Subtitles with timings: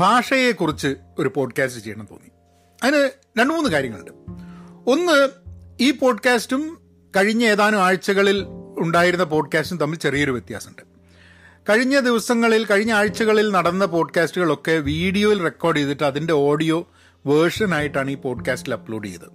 [0.00, 2.30] ഭാഷയെക്കുറിച്ച് ഒരു പോഡ്കാസ്റ്റ് ചെയ്യണം തോന്നി.
[2.82, 4.10] അതിന് രണ്ട് മൂന്ന് കാര്യങ്ങളുണ്ട്.
[4.90, 5.28] ഒന്ന്
[5.80, 6.78] ഈ പോഡ്കാസ്റ്റും
[7.16, 8.44] കഴിഞ്ഞ ഏതാനും ആഴ്ചകളിൽ
[8.78, 10.82] ഉണ്ടായിരുന്ന പോഡ്കാസ്റ്റും തമ്മിൽ ചെറിയൊരു വ്യത്യാസമുണ്ട്.
[11.70, 16.88] കഴിഞ്ഞ ദിവസങ്ങളിൽ കഴിഞ്ഞ ആഴ്ചകളിൽ നടന്ന പോഡ്കാസ്റ്റുകളൊക്കെ വീഡിയോയിൽ റെക്കോർഡ് ചെയ്തിട്ട് അതിന്റെ ഓഡിയോ
[17.26, 19.30] വേർഷനായിട്ടാണ് ഈ പോഡ്കാസ്റ്റിൽ അപ്ലോഡ് ചെയ്തത്.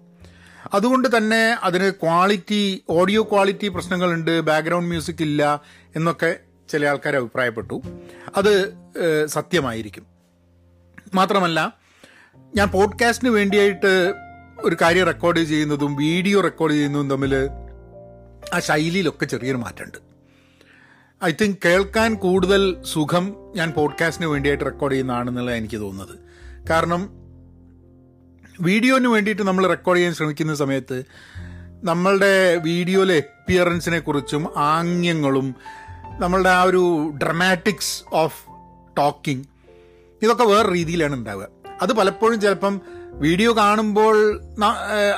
[0.74, 5.62] അതുകൊണ്ട് തന്നെ അതിന് ക്വാളിറ്റി ഓഡിയോ ക്വാളിറ്റി പ്രശ്നങ്ങളുണ്ട് ബാക്ക്ഗ്രൗണ്ട് മ്യൂസിക് ഇല്ല
[5.96, 6.40] എന്നൊക്കെ
[6.70, 7.82] ചില ആൾക്കാർ അഭിപ്രായപ്പെട്ടു.
[8.36, 8.74] അത്
[9.26, 10.15] സത്യമായിരിക്കും.
[11.14, 11.78] മാത്രമല്ല
[12.56, 14.14] ഞാൻ പോഡ്കാസ്റ്റിന് വേണ്ടിയായിട്ട്
[14.60, 17.50] ഒരു കാര്യം റെക്കോർഡ് ചെയ്യുന്നതും വീഡിയോ റെക്കോർഡ് ചെയ്യുന്നതും തമ്മിൽ
[18.54, 19.98] ആ ശൈലിയിലൊക്കെ ചെറിയൊരു മാറ്റമുണ്ട്.
[21.24, 26.20] ഐ തിങ്ക് കേൾക്കാൻ കൂടുതൽ സുഖം ഞാൻ പോഡ്കാസ്റ്റിന് വേണ്ടിയായിട്ട് റെക്കോർഡ് ചെയ്യുന്നതാണെന്നുള്ള എനിക്ക് തോന്നുന്നത്.
[26.70, 27.10] കാരണം
[28.62, 31.04] വീഡിയോന് വേണ്ടിയിട്ട് നമ്മൾ റെക്കോർഡ് ചെയ്യാൻ ശ്രമിക്കുന്ന സമയത്ത്
[31.84, 35.56] നമ്മളുടെ വീഡിയോയിലെ എപ്പിയറൻസിനെ കുറിച്ചും ആംഗ്യങ്ങളും
[36.20, 38.44] നമ്മളുടെ ആ ഒരു ഡ്രമാറ്റിക്സ് ഓഫ്
[38.98, 39.46] ടോക്കിംഗ്
[40.22, 41.48] ഇതൊക്കെ വേറെ രീതിയിലാണ് ഉണ്ടാവുക.
[41.82, 42.82] അത് പലപ്പോഴും ചിലപ്പം
[43.14, 44.42] വീഡിയോ കാണുമ്പോൾ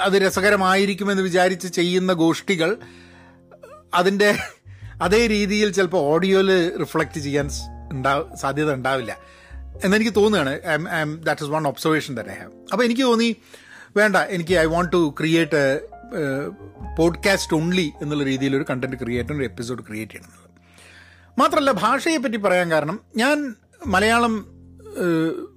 [0.03, 2.77] അത് രസകരമായിരിക്കുമെന്ന് വിചാരിച്ച് ചെയ്യുന്ന ഗോഷ്ഠികൾ
[3.93, 4.37] അതിന്റെ
[5.01, 7.49] അതേ രീതിയിൽ ചിലപ്പോൾ ഓഡിയോയിൽ റിഫ്ലക്റ്റ് ചെയ്യാൻ
[7.93, 9.17] ഉണ്ടാ സാധ്യത ഉണ്ടാവില്ല.
[9.83, 10.59] എന്നെനിക്ക് തോന്നുകയാണ്
[11.25, 13.35] ദാറ്റ് ഇസ് വൺ ഒബ്സർവേഷൻ തന്നെ ഹാവ് അപ്പോൾ എനിക്ക് തോന്നി
[13.97, 15.79] വേണ്ട എനിക്ക് I want to create
[16.97, 20.33] podcast only എന്നുള്ള രീതിയിൽ ഒരു കണ്ടന്റ് ക്രിയേറ്റ് ഒരു എപ്പിസോഡ് ക്രിയേറ്റ് ചെയ്യണം
[21.39, 23.55] മാത്രമല്ല ഭാഷയെ പറ്റി പറയാൻ കാരണം ഞാൻ
[23.87, 24.56] മലയാളം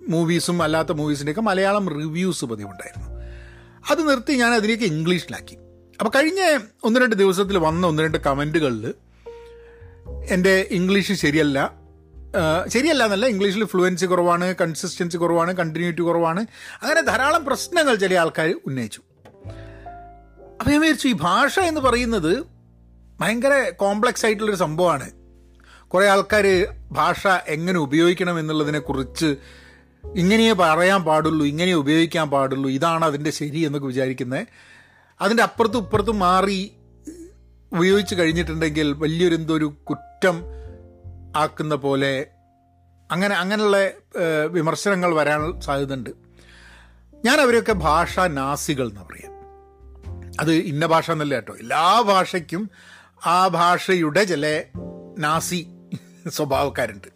[0.08, 3.08] മൂവീസും അല്ലാത്ത മൂവീസിന്റെയൊക്കെ മലയാളം റിവ്യൂസ് പതിവുണ്ടായിരുന്നു.
[3.90, 5.58] അത് നിർത്തി ഞാൻ അതിലേക്ക് ഇംഗ്ലീഷിലാക്കി.
[6.00, 8.94] അപ്പോൾ കഴിഞ്ഞ ഒന്ന് രണ്ട് ദിവസത്തിൽ വന്ന ഒന്ന് രണ്ട് കമന്റുകളിൽ
[10.30, 11.74] എന്റെ ഇംഗ്ലീഷ് ശരിയല്ല.
[12.68, 16.46] ശരിയല്ല എന്നല്ല ഇംഗ്ലീഷിൽ ഫ്ലുവൻസി കുറവാണ് കൺസിസ്റ്റൻസി കുറവാണ് കണ്ടിന്യൂറ്റി കുറവാണ്.
[16.82, 19.02] അങ്ങനെ ധാരാളം പ്രശ്നങ്ങൾ ചില ആൾക്കാർ ഉന്നയിച്ചു.
[20.60, 22.46] അപ്പോൾ ഞാൻ വിചാരിച്ചു ഈ ഭാഷ എന്ന് പറയുന്നത്
[23.20, 25.10] ഭയങ്കര കോംപ്ലക്സ് ആയിട്ടുള്ളൊരു സംഭവമാണ്.
[25.88, 26.46] കുറേ ആൾക്കാർ
[26.92, 29.36] ഭാഷ എങ്ങനെ ഉപയോഗിക്കണം എന്നുള്ളതിനെക്കുറിച്ച്
[30.14, 32.70] ഇങ്ങനെയേ പറയാൻ പാടുള്ളൂ ഇങ്ങനെ ഉപയോഗിക്കാൻ പാടുള്ളൂ.
[32.70, 34.46] ഇതാണ് അതിന്റെ ശരി എന്നൊക്കെ വിചാരിക്കുന്നത്
[35.20, 36.72] അതിന്റെ അപ്പുറത്തും ഇപ്പുറത്തും മാറി
[37.72, 40.42] ഉപയോഗിച്ച് കഴിഞ്ഞിട്ടുണ്ടെങ്കിൽ വലിയൊരു എന്തോ ഒരു കുറ്റം
[41.36, 42.26] ആക്കുന്ന പോലെ
[43.10, 43.90] അങ്ങനെ അങ്ങനെയുള്ള
[44.46, 46.10] വിമർശനങ്ങൾ വരാൻ സാധ്യതയുണ്ട്.
[47.24, 49.32] ഞാൻ അവരെയൊക്കെ ഭാഷാ നാസികൾ എന്ന് പറയാം.
[50.40, 51.54] അത് ഇന്ന ഭാഷ എന്നല്ല കേട്ടോ.
[51.54, 52.70] എല്ലാ ഭാഷയ്ക്കും
[53.26, 54.62] ആ ഭാഷയുടെ ചില
[55.18, 55.66] നാസി
[56.30, 57.08] സ്വഭാവക്കാരുണ്ട്.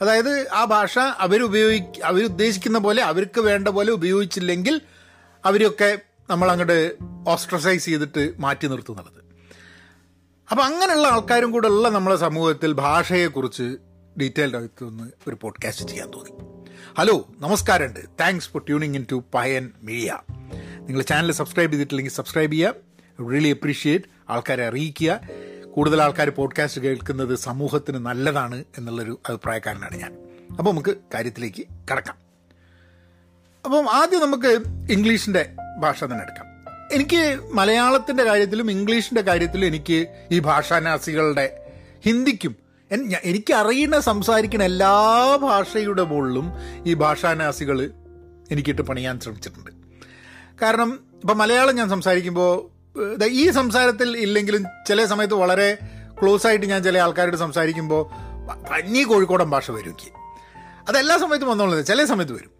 [0.00, 4.80] അതായത് ആ ഭാഷ അവരുപയോഗിക്ക അവരുദ്ദേശിക്കുന്ന പോലെ അവർക്ക് വേണ്ട പോലെ ഉപയോഗിച്ചില്ലെങ്കിൽ
[5.44, 5.98] അവരെയൊക്കെ
[6.30, 6.96] നമ്മൾ അങ്ങോട്ട്
[7.28, 9.24] ഓസ്ട്രസൈസ് ചെയ്തിട്ട് മാറ്റി നിർത്തുന്നുള്ളത്.
[10.50, 13.76] അപ്പം അങ്ങനെയുള്ള ആൾക്കാരും കൂടെ ഉള്ള നമ്മളെ സമൂഹത്തിൽ ഭാഷയെക്കുറിച്ച്
[14.20, 16.30] ഡീറ്റെയിൽഡ് ആയിട്ട് ഒന്ന് ഒരു പോഡ്കാസ്റ്റ് ചെയ്യാൻ തോന്നി.
[16.98, 18.00] ഹലോ നമസ്കാരമുണ്ട്.
[18.20, 20.18] Thanks for tuning in to Payan media
[20.80, 23.24] നിങ്ങൾ ചാനൽ സബ്സ്ക്രൈബ് ചെയ്തിട്ടില്ലെങ്കിൽ സബ്സ്ക്രൈബ് ചെയ്യുക.
[23.24, 25.20] റിയലി അപ്രീഷിയേറ്റ് ആൾക്കാരെ അറിയിക്കുക.
[25.74, 30.12] കൂടുതൽ ആൾക്കാർ പോഡ്കാസ്റ്റ് കേൾക്കുന്നത് സമൂഹത്തിന് നല്ലതാണ് എന്നുള്ളൊരു അഭിപ്രായക്കാരനാണ് ഞാൻ.
[30.58, 32.16] അപ്പോൾ നമുക്ക് കാര്യത്തിലേക്ക് കടക്കാം.
[33.64, 34.46] അപ്പം ആദ്യം നമുക്ക്
[34.92, 36.46] ഇംഗ്ലീഷിന്റെ ഭാഷ തന്നെ എടുക്കാം.
[36.92, 41.72] എനിക്ക് മലയാളത്തിന്റെ കാര്യത്തിലും ഇംഗ്ലീഷിന്റെ കാര്യത്തിലും എനിക്ക് ഈ ഭാഷാനാസികളുടെ
[42.04, 42.56] ഹിന്ദിക്കും
[43.24, 46.52] എനിക്ക് അറിയുന്ന സംസാരിക്കുന്ന എല്ലാ ഭാഷയുടെ മുകളിലും
[46.86, 47.90] ഈ ഭാഷാനാസികൾ
[48.50, 49.70] എനിക്കിട്ട് പണിയാൻ ശ്രമിച്ചിട്ടുണ്ട്.
[50.62, 52.73] കാരണം ഇപ്പം മലയാളം ഞാൻ സംസാരിക്കുമ്പോൾ
[53.26, 55.78] ഈ സംസാരത്തിൽ ഇല്ലെങ്കിലും ചില സമയത്ത് വളരെ
[56.22, 58.02] ക്ലോസ് ആയിട്ട് ഞാൻ ചില ആൾക്കാരോട് സംസാരിക്കുമ്പോൾ
[58.70, 60.10] പഞ്ഞി കോഴിക്കോടൻ ഭാഷ വരും എനിക്ക്.
[60.88, 62.50] അതെല്ലാ സമയത്തും വന്നോളുന്നത് ചില സമയത്ത് വരും.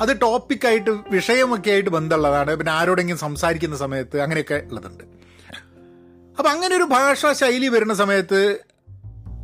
[0.00, 2.56] അത് ടോപ്പിക്കായിട്ട് വിഷയമൊക്കെ ആയിട്ട് ബന്ധമുള്ളതാണ്.
[2.56, 5.04] പിന്നെ ആരോടെങ്കിലും സംസാരിക്കുന്ന സമയത്ത് അങ്ങനെയൊക്കെ ഉള്ളതുണ്ട്.
[6.38, 8.58] അപ്പം അങ്ങനെ ഒരു ഭാഷാ ശൈലി വരുന്ന സമയത്ത്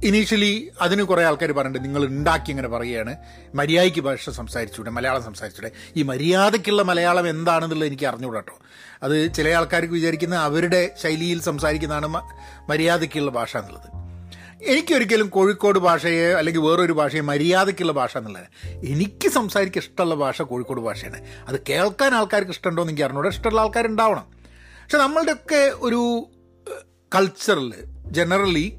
[0.04, 3.16] ഇനീഷ്യലി അതിന് കുറേ ആൾക്കാർ പറഞ്ഞിട്ടുണ്ട് നിങ്ങൾ ഉണ്ടാക്കി ഇങ്ങനെ പറയുകയാണ്.
[3.54, 5.70] മര്യാദയ്ക്ക് ഭാഷ സംസാരിച്ചൂടെ മലയാളം സംസാരിച്ചൂടെ.
[5.96, 8.58] ഈ മര്യാദയ്ക്കുള്ള മലയാളം എന്താണെന്നുള്ളത് എനിക്ക് അറിഞ്ഞുകൂടാ കേട്ടോ
[9.02, 12.06] അത് ചില ആൾക്കാർക്ക് വിചാരിക്കുന്ന അവരുടെ ശൈലിയിൽ സംസാരിക്കുന്നതാണ്
[12.70, 13.96] മര്യാദയ്ക്കുള്ള ഭാഷ എന്നുള്ളത്.
[14.62, 18.46] എനിക്കൊരിക്കലും കോഴിക്കോട് ഭാഷയെ അല്ലെങ്കിൽ വേറൊരു ഭാഷയെ മര്യാദയ്ക്കുള്ള ഭാഷ എന്നുള്ളത്
[18.86, 21.26] എനിക്ക് സംസാരിക്കാൻ ഇഷ്ടമുള്ള ഭാഷ കോഴിക്കോട് ഭാഷയാണ്.
[21.48, 23.28] അത് കേൾക്കാൻ ആൾക്കാർക്ക് ഇഷ്ടമുണ്ടോ എന്ന് എനിക്ക് അറിഞ്ഞൂടെ.
[23.28, 24.26] ഇഷ്ടമുള്ള ആൾക്കാരുണ്ടാവണം.
[24.82, 26.28] പക്ഷെ നമ്മളുടെയൊക്കെ ഒരു
[27.14, 27.74] കൾച്ചറിൽ
[28.06, 28.76] ജനറലി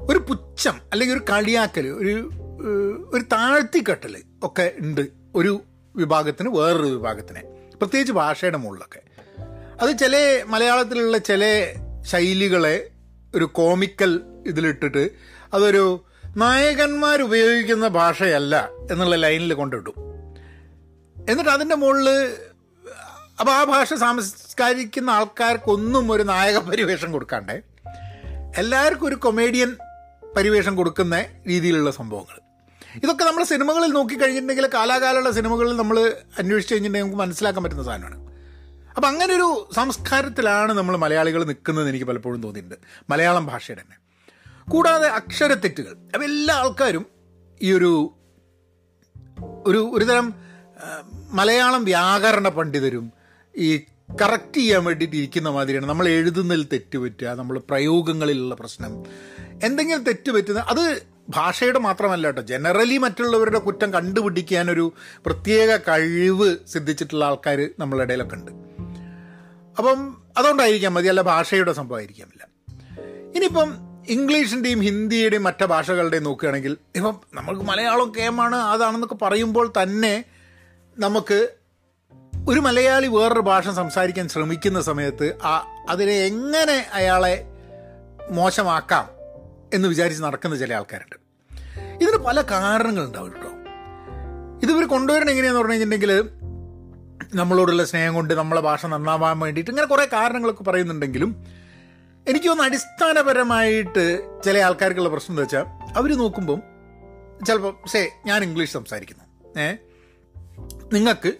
[0.00, 2.30] ഒരു പുച്ഛം അല്ലെങ്കിൽ ഒരു കളിയാക്കൽ ഒരു
[3.12, 5.62] ഒരു താഴ്ത്തിക്കെട്ടൽ ഒക്കെ ഉണ്ട് ഒരു
[5.96, 7.40] വിഭാഗത്തിന് വേറൊരു വിഭാഗത്തിന്.
[7.76, 9.00] പ്രത്യേകിച്ച് ഭാഷയുടെ മുകളിലൊക്കെ.
[9.82, 11.66] അത് ചില മലയാളത്തിലുള്ള ചില
[12.02, 12.90] ശൈലികളെ
[13.34, 15.10] ഒരു കോമിക്കൽ ഇതിലിട്ടിട്ട്
[15.54, 16.04] അതൊരു
[16.36, 19.90] നായകന്മാർ ഉപയോഗിക്കുന്ന ഭാഷയല്ല എന്നുള്ള ലൈനിൽ കൊണ്ടിട്ടു
[21.30, 22.34] എന്നിട്ട് അതിന്റെ മുകളിൽ
[23.40, 27.60] അപ്പോൾ ആ ഭാഷ സംസ്കരിക്കുന്ന ആൾക്കാർക്കൊന്നും ഒരു നായക പരിവേഷം കൊടുക്കാണ്ടേ.
[28.56, 29.76] എല്ലാവർക്കും ഒരു കൊമേഡിയൻ
[30.36, 32.38] പരിവേഷം കൊടുക്കുന്ന രീതിയിലുള്ള സംഭവങ്ങൾ.
[33.02, 38.18] ഇതൊക്കെ നമ്മൾ സിനിമകളിൽ നോക്കിക്കഴിഞ്ഞിട്ടുണ്ടെങ്കിൽ കാലാകാലമുള്ള സിനിമകളിൽ നമ്മൾ അന്വേഷിച്ച് കഴിഞ്ഞിട്ടുണ്ടെങ്കിൽ നമുക്ക് മനസ്സിലാക്കാൻ പറ്റുന്ന സാധനമാണ്.
[38.96, 42.74] അപ്പം അങ്ങനെ ഒരു സംസ്കാരത്തിലാണ് നമ്മൾ മലയാളികൾ നിൽക്കുന്നത് എനിക്ക് പലപ്പോഴും തോന്നിയിട്ടുണ്ട്.
[43.10, 43.96] മലയാളം ഭാഷയുടെ തന്നെ.
[44.70, 47.06] കൂടാതെ അക്ഷരത്തെറ്റുകൾ അപ്പം എല്ലാ ആൾക്കാരും
[47.62, 48.10] ഈ ഒരു
[49.66, 50.34] ഒരു ഒരുതരം
[51.30, 53.12] മലയാളം വ്യാകരണ പണ്ഡിതരും
[53.56, 53.80] ഈ
[54.20, 59.04] കറക്റ്റ് ചെയ്യാൻ വേണ്ടിയിട്ട് ഇരിക്കുന്ന മാതിരിയാണ് നമ്മൾ എഴുതുന്നതിൽ തെറ്റ് പറ്റുക നമ്മൾ പ്രയോഗങ്ങളിലുള്ള പ്രശ്നം
[59.62, 62.42] എന്തെങ്കിലും തെറ്റ് പറ്റുന്ന അത് ഭാഷയുടെ മാത്രമല്ല കേട്ടോ.
[62.42, 64.92] ജനറലി മറ്റുള്ളവരുടെ കുറ്റം കണ്ടുപിടിക്കാനൊരു
[65.26, 68.50] പ്രത്യേക കഴിവ് സിദ്ധിച്ചിട്ടുള്ള ആൾക്കാർ നമ്മളുടെ ഇടയിലൊക്കെ ഉണ്ട്.
[69.78, 72.46] അപ്പം അതുകൊണ്ടായിരിക്കാം മതി അല്ല ഭാഷയുടെ സംഭവമായിരിക്കാമില്ല
[73.36, 80.24] ഇനിയിപ്പം ഇംഗ്ലീഷിന്റെയും ഹിന്ദിയുടെയും മറ്റു ഭാഷകളുടെയും നോക്കുകയാണെങ്കിൽ ഇപ്പം നമുക്ക് മലയാളം കേമാണ് അതാണെന്നൊക്കെ പറയുമ്പോൾ തന്നെ
[80.98, 81.48] നമുക്ക്
[82.48, 87.44] ഒരു മലയാളി വേറൊരു ഭാഷ സംസാരിക്കാൻ ശ്രമിക്കുന്ന സമയത്ത് ആ അതിനെ എങ്ങനെ അയാളെ
[88.30, 89.13] മോശമാക്കാം?
[89.74, 91.16] എന്ന് വിചാരിച്ച് നടക്കുന്ന ചില ആൾക്കാരുണ്ട്.
[92.04, 93.48] ഇതിന് പല കാരണങ്ങളുണ്ടാവും കേട്ടോ
[94.62, 96.30] ഇതിവർ കൊണ്ടുവരണം എങ്ങനെയാന്ന് പറഞ്ഞു കഴിഞ്ഞിട്ടുണ്ടെങ്കിൽ
[97.34, 101.44] നമ്മളോടുള്ള സ്നേഹം കൊണ്ട് നമ്മളെ ഭാഷ നന്നാവാൻ വേണ്ടിയിട്ട് ഇങ്ങനെ കുറേ കാരണങ്ങളൊക്കെ പറയുന്നുണ്ടെങ്കിലും
[102.28, 105.64] എനിക്ക് തോന്നുന്നു അടിസ്ഥാനപരമായിട്ട് ചില ആൾക്കാർക്കുള്ള പ്രശ്നം എന്താ വെച്ചാൽ
[105.96, 106.62] അവർ നോക്കുമ്പം
[107.46, 109.24] ചിലപ്പം സേ ഞാൻ ഇംഗ്ലീഷ് സംസാരിക്കുന്നു.
[109.60, 109.72] ഏ?
[110.92, 111.32] നിങ്ങൾക്ക്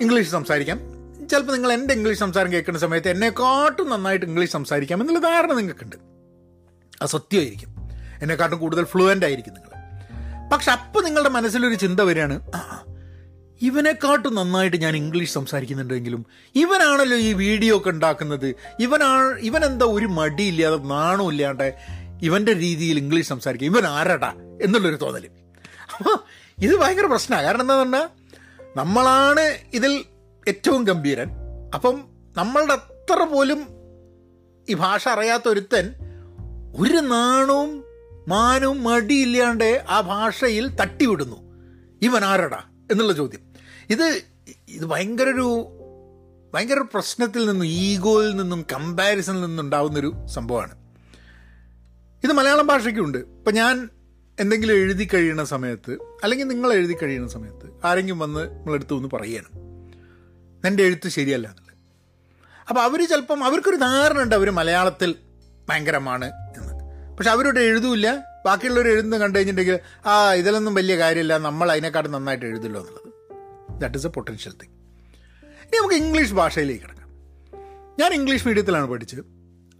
[0.00, 0.80] ഇംഗ്ലീഷ് സംസാരിക്കാം.
[1.28, 6.11] ചിലപ്പോൾ നിങ്ങൾ എന്റെ ഇംഗ്ലീഷ് സംസാരം കേൾക്കുന്ന സമയത്ത് എന്നെക്കാട്ടും നന്നായിട്ട് ഇംഗ്ലീഷ് സംസാരിക്കാം എന്നുള്ള ധാരണ നിങ്ങൾക്കുണ്ട്.
[7.02, 7.70] അത് സത്യമായിരിക്കും
[8.22, 9.70] എന്നെക്കാട്ടും കൂടുതൽ ഫ്ലുവന്റ് ആയിരിക്കും നിങ്ങൾ.
[10.52, 12.36] പക്ഷെ അപ്പം നിങ്ങളുടെ മനസ്സിലൊരു ചിന്ത വരികയാണ്
[13.62, 18.54] ഇവനെക്കാട്ടും നന്നായിട്ട് ഞാൻ ഇംഗ്ലീഷ് സംസാരിക്കുന്നുണ്ടെങ്കിലും ഇവനാണല്ലോ ഈ വീഡിയോ ഒക്കെ ഉണ്ടാക്കുന്നത്.
[18.80, 19.10] ഇവനാ
[19.40, 21.68] ഇവനെന്താ ഒരു മടിയില്ലാതെ നാണവും ഇല്ലാണ്ട്
[22.22, 23.68] ഇവന്റെ രീതിയിൽ ഇംഗ്ലീഷ് സംസാരിക്കുക.
[23.68, 24.32] ഇവൻ ആരടാ
[24.62, 25.26] എന്നുള്ളൊരു തോന്നൽ
[25.94, 26.16] അപ്പോൾ
[26.58, 28.08] ഇത് ഭയങ്കര പ്രശ്നമാണ് കാരണം എന്താ പറഞ്ഞാൽ
[28.76, 30.04] നമ്മളാണ് ഇതിൽ
[30.48, 31.30] ഏറ്റവും ഗംഭീരൻ.
[31.74, 32.04] അപ്പം
[32.36, 33.60] നമ്മളുടെ അത്ര പോലും
[34.68, 35.94] ഈ ഭാഷ അറിയാത്ത ഒരുത്തൻ
[36.74, 37.84] ഒരു നാണവും
[38.28, 41.36] മാനവും മടിയില്ലാണ്ട് ആ ഭാഷയിൽ തട്ടിവിടുന്നു.
[42.02, 42.64] ഇവൻ ആരടാ?
[42.92, 43.40] എന്നുള്ള ചോദ്യം.
[43.90, 44.22] ഇത്
[44.68, 45.78] ഇത് ഭയങ്കര ഒരു
[46.54, 50.74] ഭയങ്കര പ്രശ്നത്തിൽ നിന്നും ഈഗോയിൽ നിന്നും കമ്പാരിസണിൽ നിന്നും ഉണ്ടാവുന്നൊരു സംഭവമാണ്.
[52.24, 53.18] ഇത് മലയാളം ഭാഷയ്ക്കുണ്ട്.
[53.18, 53.88] ഇപ്പം ഞാൻ
[54.40, 59.50] എന്തെങ്കിലും എഴുതി കഴിയുന്ന സമയത്ത് അല്ലെങ്കിൽ നിങ്ങൾ എഴുതി കഴിയുന്ന സമയത്ത് ആരെങ്കിലും വന്ന് നമ്മളെടുത്ത് ഒന്ന് പറയണം.
[60.66, 61.76] എന്റെ എഴുത്ത് ശരിയല്ല എന്നുള്ളത്.
[62.68, 65.14] അപ്പോൾ അവർ ചിലപ്പം അവർക്കൊരു ധാരണ ഉണ്ട് അവർ മലയാളത്തിൽ
[65.68, 66.30] ഭയങ്കരമാണ്
[67.22, 68.24] പക്ഷെ അവരോട് എഴുതൂല്ല.
[68.46, 71.38] ബാക്കിയുള്ളവർ എഴുതുന്നത് കണ്ടു കഴിഞ്ഞിട്ടുണ്ടെങ്കിൽ ആ ഇതിലൊന്നും വലിയ കാര്യമില്ല.
[71.38, 73.80] നമ്മൾ അതിനെക്കാട്ടും നന്നായിട്ട് എഴുതല്ലോ എന്നുള്ളത്.
[73.80, 74.70] That is a potential thing
[75.44, 77.08] ഇനി നമുക്ക് ഇംഗ്ലീഷ് ഭാഷയിലേക്ക് കിടക്കാം.
[78.00, 79.20] ഞാൻ ഇംഗ്ലീഷ് മീഡിയത്തിലാണ് പഠിച്ചത്.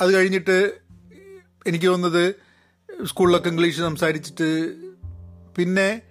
[0.01, 0.75] അത് കഴിഞ്ഞിട്ട്
[1.67, 2.35] എനിക്ക് തോന്നുന്നത്
[3.07, 4.75] സ്കൂളിലൊക്കെ ഇംഗ്ലീഷ് സംസാരിച്ചിട്ട്
[5.59, 6.03] പിന്നെ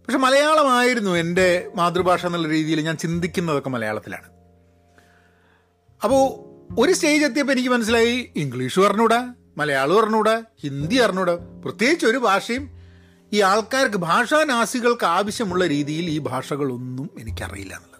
[0.00, 4.28] പക്ഷെ മലയാളമായിരുന്നു എന്റെ മാതൃഭാഷ എന്നുള്ള രീതിയിൽ ഞാൻ ചിന്തിക്കുന്നതൊക്കെ മലയാളത്തിലാണ്.
[6.04, 6.24] അപ്പോൾ
[6.80, 11.36] ഒരു സ്റ്റേജ് എത്തിയപ്പോൾ എനിക്ക് മനസ്സിലായി ഇംഗ്ലീഷ് പറഞ്ഞൂടാ മലയാളം അറിഞ്ഞൂടെ ഹിന്ദി അറിഞ്ഞൂടെ.
[11.36, 12.70] പ്രത്യേകിച്ച് ഒരു ഭാഷയും
[13.32, 17.96] ഈ ആൾക്കാർക്ക് ഭാഷാനാസികൾക്ക് ആവശ്യമുള്ള രീതിയിൽ ഈ ഭാഷകളൊന്നും എനിക്കറിയില്ല എന്നുള്ളത്.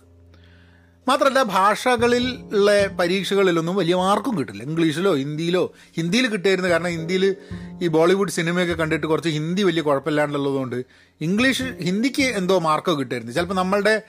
[1.08, 4.62] മാത്രമല്ല ഭാഷകളിൽ ഉള്ള പരീക്ഷകളിലൊന്നും വലിയ മാർക്കും കിട്ടില്ല.
[4.62, 6.70] ഇംഗ്ലീഷിലോ ഹിന്ദിയിലോ ഹിന്ദിയിൽ കിട്ടിയായിരുന്നു.
[6.70, 7.36] കാരണം ഹിന്ദിയിൽ
[7.82, 10.84] ഈ ബോളിവുഡ് സിനിമയൊക്കെ കണ്ടിട്ട് കുറച്ച് ഹിന്ദി വലിയ കുഴപ്പമില്ലാണ്ടുള്ളതുകൊണ്ട്
[11.20, 14.02] ഇംഗ്ലീഷ് ഹിന്ദിക്ക് എന്തോ മാർക്കോ കിട്ടിയായിരുന്നു ചിലപ്പോൾ നമ്മളുടെ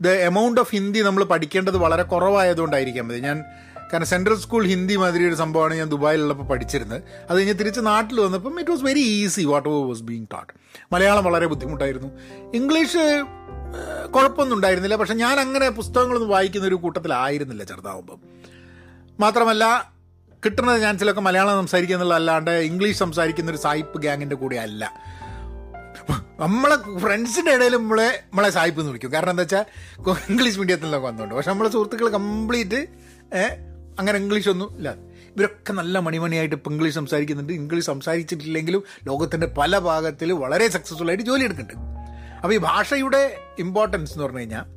[0.00, 3.08] ദ എമൗണ്ട് ഓഫ് ഹിന്ദി നമ്മൾ പഠിക്കേണ്ടത് വളരെ കുറവായതുകൊണ്ടായിരിക്കാം.
[3.08, 3.44] മതി ഞാൻ
[3.92, 7.02] കാരണം സെൻട്രൽ സ്കൂൾ ഹിന്ദി മാതിരി ഒരു സംഭവമാണ് ഞാൻ ദുബായിലുള്ളപ്പോൾ പഠിച്ചിരുന്നത്.
[7.30, 10.52] അത് കഴിഞ്ഞ് തിരിച്ച് നാട്ടിൽ വന്നപ്പം it was very easy what was being that
[10.92, 12.08] Malayalam വളരെ ബുദ്ധിമുട്ടായിരുന്നു.
[12.54, 13.04] ഇംഗ്ലീഷ്
[14.14, 14.96] കുഴപ്പമൊന്നും ഉണ്ടായിരുന്നില്ല.
[14.96, 18.20] പക്ഷെ ഞാൻ അങ്ങനെ പുസ്തകങ്ങളൊന്നും വായിക്കുന്ന ഒരു കൂട്ടത്തിലായിരുന്നില്ല ചെറുതാവുമ്പം.
[19.20, 19.92] മാത്രമല്ല
[20.46, 24.84] കിട്ടുന്ന ചാൻസിലൊക്കെ മലയാളം സംസാരിക്കുക എന്നുള്ളതല്ലാണ്ട് ഇംഗ്ലീഷ് സംസാരിക്കുന്ന ഒരു സായിപ്പ് ഗ്യാങ്ങിന്റെ കൂടെ അല്ല.
[26.40, 29.12] നമ്മളെ ഫ്രണ്ട്സിന്റെ ഇടയിൽ നമ്മളെ നമ്മളെ സായിപ്പ് എന്ന് വിളിക്കും.
[29.12, 29.64] കാരണം എന്താ വെച്ചാൽ
[30.30, 32.80] ഇംഗ്ലീഷ് മീഡിയത്തിൽ മീഡിയത്തിലൊക്കെ വന്നുകൊണ്ട് പക്ഷെ നമ്മളെ സുഹൃത്തുക്കൾ കംപ്ലീറ്റ്
[33.98, 34.94] അങ്ങനെ ഇംഗ്ലീഷ് ഒന്നും ഇല്ല.
[35.36, 37.52] ഇവരൊക്കെ നല്ല മണിമണിയായിട്ട് ഇപ്പം ഇംഗ്ലീഷ് സംസാരിക്കുന്നുണ്ട്.
[37.52, 41.84] ഇംഗ്ലീഷ് സംസാരിച്ചിട്ടില്ലെങ്കിലും ലോകത്തിന്റെ പല ഭാഗത്തിൽ വളരെ സക്സസ്ഫുൾ ആയിട്ട് ജോലി എടുക്കുന്നുണ്ട്.
[42.36, 44.76] അപ്പോൾ ഈ ഭാഷയുടെ ഇമ്പോർട്ടൻസ് എന്ന് പറഞ്ഞു കഴിഞ്ഞാൽ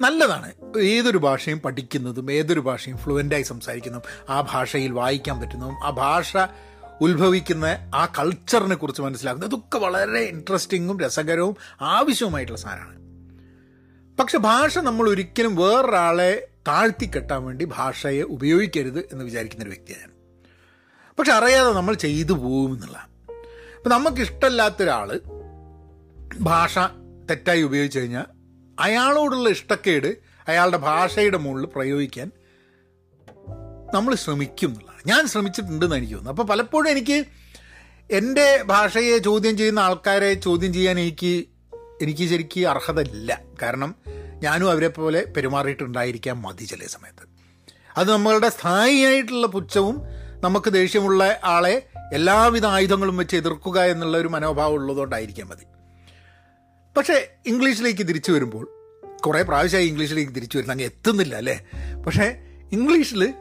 [0.00, 0.52] നല്ലതാണ്.
[0.80, 6.36] ഏതൊരു ഭാഷയും പഠിക്കുന്നതും ഏതൊരു ഭാഷയും ഫ്ലുവന്റായി സംസാരിക്കുന്നതും ആ ഭാഷയിൽ വായിക്കാൻ പറ്റുന്നതും ആ ഭാഷ
[7.00, 12.96] ഉത്ഭവിക്കുന്ന ആ കൾച്ചറിനെ കുറിച്ച് മനസ്സിലാക്കുന്നത് ഇതൊക്കെ വളരെ ഇൻട്രസ്റ്റിങ്ങും രസകരവും ആവശ്യവുമായിട്ടുള്ള സാധനമാണ്.
[14.18, 20.12] പക്ഷെ ഭാഷ നമ്മൾ ഒരിക്കലും വേറൊരാളെ താഴ്ത്തിക്കെട്ടാൻ വേണ്ടി ഭാഷയെ ഉപയോഗിക്കരുത് എന്ന് വിചാരിക്കുന്നൊരു വ്യക്തിയാണ്.
[21.18, 23.32] പക്ഷെ അറിയാതെ നമ്മൾ ചെയ്തു പോകും എന്നുള്ളതാണ്
[23.76, 25.20] അപ്പം നമുക്ക് ഇഷ്ടമില്ലാത്ത ഒരാൾ
[26.40, 26.78] ഭാഷ
[27.30, 28.24] തെറ്റായി ഉപയോഗിച്ച് കഴിഞ്ഞാൽ
[28.80, 30.16] അയാളോടുള്ള ഇഷ്ടക്കേട്
[30.48, 32.30] അയാളുടെ ഭാഷയുടെ മുകളിൽ പ്രയോഗിക്കാൻ
[33.94, 35.02] നമ്മൾ ശ്രമിക്കും എന്നുള്ളതാണ്.
[35.06, 37.26] ഞാൻ ശ്രമിച്ചിട്ടുണ്ടെന്ന് എനിക്ക് തോന്നുന്നു അപ്പോൾ പലപ്പോഴും എനിക്ക്
[38.10, 41.44] എന്റെ ഭാഷയെ ചോദ്യം ചെയ്യുന്ന ആൾക്കാരെ ചോദ്യം ചെയ്യാൻ എനിക്ക്
[42.02, 43.40] എനിക്ക് ശരിക്കും അർഹതയില്ല.
[43.62, 43.94] കാരണം
[44.42, 47.28] ഞാനും അവരെ പോലെ പെരുമാറിയിട്ടുണ്ടായിരിക്കാം മതി ചില സമയത്ത്.
[47.98, 50.02] അത് നമ്മളുടെ സ്ഥായിയായിട്ടുള്ള പുച്ഛവും
[50.40, 55.64] നമുക്ക് ദേഷ്യമുള്ള ആളെ എല്ലാവിധ ആയുധങ്ങളും വെച്ച് എതിർക്കുക എന്നുള്ള ഒരു മനോഭാവം ഉള്ളതുകൊണ്ടായിരിക്കാം മതി.
[56.96, 58.68] പക്ഷേ ഇംഗ്ലീഷിലേക്ക് തിരിച്ചു വരുമ്പോൾ
[59.26, 61.66] കുറേ പ്രാവശ്യമായി ഇംഗ്ലീഷിലേക്ക് തിരിച്ചു വരുന്ന അങ്ങ് എത്തുന്നില്ല അല്ലേ?
[62.06, 62.36] പക്ഷേ
[62.72, 63.34] ഇംഗ്ലീഷിൽ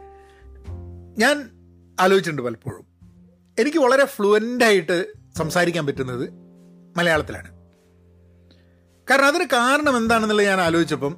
[1.17, 1.49] ഞാൻ
[1.99, 2.85] ആലോചിച്ചിട്ടുണ്ട് പലപ്പോഴും.
[3.59, 6.29] എനിക്ക് വളരെ ഫ്ലുവന്റായിട്ട് സംസാരിക്കാൻ പറ്റുന്നത്
[6.97, 7.54] മലയാളത്തിലാണ്.
[9.09, 11.17] കാരണം അതിന് കാരണം എന്താണെന്നുള്ളത് ഞാൻ ആലോചിച്ചപ്പം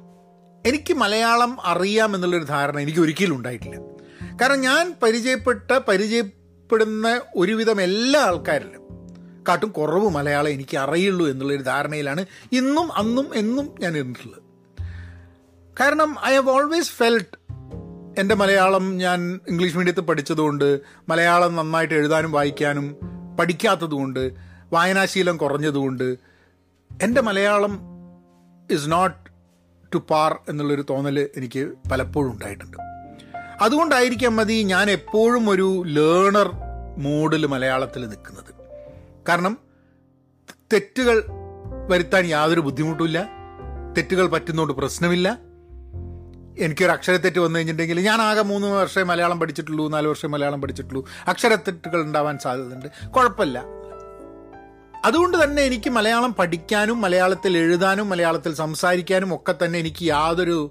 [0.66, 3.76] എനിക്ക് മലയാളം അറിയാം എന്നുള്ളൊരു ധാരണ എനിക്ക് ഒരിക്കലും ഉണ്ടായിട്ടില്ല.
[4.40, 8.82] കാരണം ഞാൻ പരിചയപ്പെട്ട പരിചയപ്പെടുന്ന ഒരുവിധം എല്ലാ ആൾക്കാരിലും
[9.48, 14.42] കാട്ടും കുറവ് മലയാളം എനിക്ക് അറിയുള്ളൂ എന്നുള്ളൊരു ധാരണയിലാണ് ഇന്നും അന്നും എന്നും ഞാൻ ഇരുന്നിട്ടുള്ളത്.
[15.80, 17.38] കാരണം ഐ ഹവ് ഓൾവേസ് ഫെൽറ്റ്
[18.20, 22.96] എന്റെ മലയാളം ഞാൻ ഇംഗ്ലീഷ് മീഡിയത്തിൽ പഠിച്ചതുകൊണ്ട് മലയാളം നന്നായിട്ട് എഴുതാനും വായിക്കാനും
[23.40, 24.30] പഠിക്കാത്തതുകൊണ്ട്
[24.72, 26.27] വായനാശീലം കുറഞ്ഞതുകൊണ്ട്
[27.02, 27.80] എന്റെ Malayalam
[28.70, 29.30] is not
[29.94, 32.76] to par എന്നുള്ളൊരു തോന്നൽ എനിക്ക് പലപ്പോഴും ഉണ്ടായിട്ടുണ്ട്.
[33.60, 36.50] അതുകൊണ്ടായിരിക്കാം മതി ഞാൻ എപ്പോഴും ഒരു ലേണർ
[36.98, 38.54] മോഡിൽ മലയാളത്തിൽ നിൽക്കുന്നത്.
[39.28, 39.58] കാരണം
[40.72, 41.24] തെറ്റുകൾ
[41.88, 43.28] വരുത്താൻ യാതൊരു ബുദ്ധിമുട്ടുമില്ല.
[43.96, 45.38] തെറ്റുകൾ പറ്റുന്നതുകൊണ്ട് പ്രശ്നമില്ല.
[46.58, 51.08] എനിക്കൊരു അക്ഷരത്തെറ്റ് വന്നു കഴിഞ്ഞിട്ടുണ്ടെങ്കിൽ ഞാൻ ആകെ മൂന്ന് വർഷമേ മലയാളം പഠിച്ചിട്ടുള്ളൂ നാല് വർഷമേ മലയാളം പഠിച്ചിട്ടുള്ളൂ.
[51.28, 53.08] അക്ഷരത്തെറ്റുകൾ ഉണ്ടാവാൻ സാധ്യതയുണ്ട്.
[53.10, 53.64] കുഴപ്പമില്ല.
[55.04, 60.70] അതുകൊണ്ട് തന്നെ എനിക്ക് മലയാളം പഠിക്കാനും മലയാളത്തിൽ എഴുതാനും മലയാളത്തിൽ സംസാരിക്കാനും ഒക്കെ തന്നെ എനിക്ക് യാതൊരു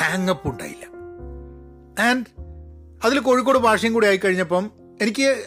[0.00, 0.84] ഹാങ്ങപ്പ് ഉണ്ടായില്ല.
[2.02, 2.24] ആൻഡ്
[3.04, 4.70] അതിൽ കോഴിക്കോട് ഭാഷയും കൂടി ആയിക്കഴിഞ്ഞപ്പം
[5.02, 5.44] എനിക്ക്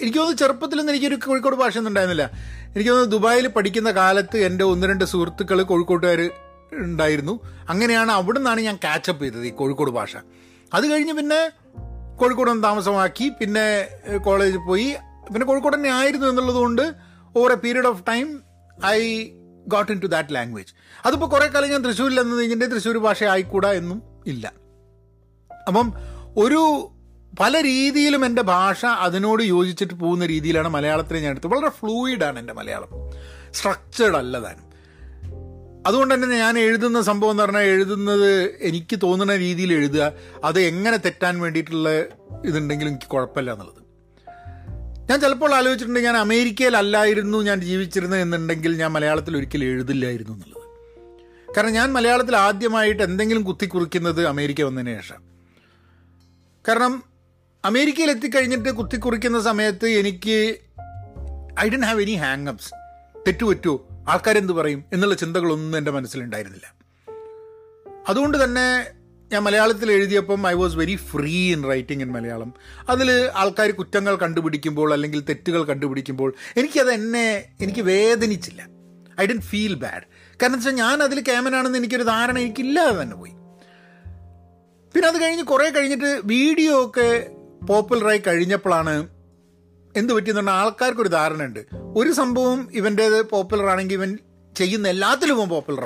[0.00, 2.30] എനിക്ക് തോന്നുന്നു ചെറുപ്പത്തിലൊന്നും എനിക്കൊരു കോഴിക്കോട് ഭാഷ ഒന്നും ഉണ്ടായിരുന്നില്ല.
[2.74, 6.30] എനിക്ക് തോന്നുന്നു ദുബായിൽ പഠിക്കുന്ന കാലത്ത് എന്റെ ഒന്ന് രണ്ട് സുഹൃത്തുക്കൾ കോഴിക്കോട്ടുകാർ
[6.72, 7.40] ഉണ്ടായിരുന്നു.
[7.68, 10.16] അങ്ങനെയാണ് അവിടെ നിന്നാണ് ഞാൻ കാച്ചപ്പ് ചെയ്തത് ഈ കോഴിക്കോട് ഭാഷ.
[10.74, 11.50] അത് കഴിഞ്ഞ് പിന്നെ
[12.16, 13.28] കോഴിക്കോട് ഒന്ന് താമസമാക്കി.
[13.28, 14.96] പിന്നെ കോളേജിൽ പോയി.
[15.34, 18.42] പിന്നെ കോഴിക്കോട് തന്നെ ആയിരുന്നു എന്നുള്ളത് കൊണ്ട് over a period of time
[18.86, 19.30] I
[19.68, 20.74] got into that language
[21.06, 24.52] അതിപ്പോൾ കുറേ കാലം ഞാൻ തൃശ്ശൂരിൽ എന്ന് കഴിഞ്ഞിട്ട് തൃശ്ശൂർ ഭാഷ ആയിക്കൂടാ എന്നും ഇല്ല.
[25.66, 25.92] അപ്പം
[26.36, 26.90] ഒരു
[27.40, 31.50] പല രീതിയിലും എന്റെ ഭാഷ അതിനോട് യോജിച്ചിട്ട് പോകുന്ന രീതിയിലാണ് മലയാളത്തിനെ ഞാൻ എടുത്തത്.
[31.50, 32.88] വളരെ ഫ്ലൂയിഡാണ് എന്റെ മലയാളം.
[33.52, 34.70] സ്ട്രക്ചേർഡ് അല്ല താനും
[35.86, 40.12] അതുകൊണ്ട് തന്നെ ഞാൻ എഴുതുന്ന സംഭവം എന്ന് പറഞ്ഞാൽ എഴുതുന്നത് എനിക്ക് തോന്നുന്ന രീതിയിൽ എഴുതുക.
[40.44, 41.90] അത് എങ്ങനെ തെറ്റാൻ വേണ്ടിയിട്ടുള്ള
[42.46, 43.89] ഇതുണ്ടെങ്കിലും എനിക്ക് കുഴപ്പമില്ല എന്നുള്ളത്.
[45.10, 50.62] ഞാൻ ചിലപ്പോൾ ആലോചിച്ചിട്ടുണ്ട് ഞാൻ അമേരിക്കയിലല്ലായിരുന്നു ഞാൻ ജീവിച്ചിരുന്നത് എന്നുണ്ടെങ്കിൽ ഞാൻ മലയാളത്തിൽ ഒരിക്കലും എഴുതില്ലായിരുന്നു എന്നുള്ളത്.
[51.54, 55.22] കാരണം ഞാൻ മലയാളത്തിൽ ആദ്യമായിട്ട് എന്തെങ്കിലും കുത്തിക്കുറിക്കുന്നത് അമേരിക്ക വന്നതിന് ശേഷം.
[56.68, 57.02] കാരണം
[57.64, 60.56] അമേരിക്കയിൽ എത്തിക്കഴിഞ്ഞിട്ട് കുത്തിക്കുറിക്കുന്ന സമയത്ത് എനിക്ക്
[61.60, 62.70] I don't have any hang hangups
[63.26, 64.84] തെറ്റുപറ്റോ ആൾക്കാരെന്ത് പറയും?
[64.92, 66.74] എന്നുള്ള ചിന്തകളൊന്നും എന്റെ മനസ്സിലുണ്ടായിരുന്നില്ല.
[68.08, 68.86] അതുകൊണ്ട് തന്നെ
[69.32, 72.54] ഞാൻ മലയാളത്തിൽ എഴുതിയപ്പം I was very free in writing in Malayalam
[72.88, 78.66] അതിൽ ആൾക്കാർ കുറ്റങ്ങൾ കണ്ടുപിടിക്കുമ്പോൾ അല്ലെങ്കിൽ തെറ്റുകൾ കണ്ടുപിടിക്കുമ്പോൾ എനിക്കത് എന്നെ എനിക്ക് വേദനിച്ചില്ല.
[79.20, 80.02] ഐ ഡൻ ഫീൽ ബാഡ്
[80.42, 83.32] കാരണം വെച്ചാൽ ഞാൻ അതിൽ ക്യാമനാണെന്ന് എനിക്കൊരു ധാരണ എനിക്കില്ലാതെ തന്നെ പോയി.
[84.94, 87.30] പിന്നെ അത് കഴിഞ്ഞ് കുറേ കഴിഞ്ഞിട്ട് വീഡിയോ ഒക്കെ
[87.66, 89.08] പോപ്പുലറായി കഴിഞ്ഞപ്പോഴാണ്
[89.96, 91.60] എന്ത് പറ്റിയെന്ന് പറഞ്ഞാൽ ധാരണ ഉണ്ട്.
[91.96, 94.18] ഒരു സംഭവം ഇവന്റേത് പോപ്പുലർ ആണെങ്കിൽ ഇവൻ
[94.56, 95.84] ചെയ്യുന്ന എല്ലാത്തിലും ഇവൻ പോപ്പുലർ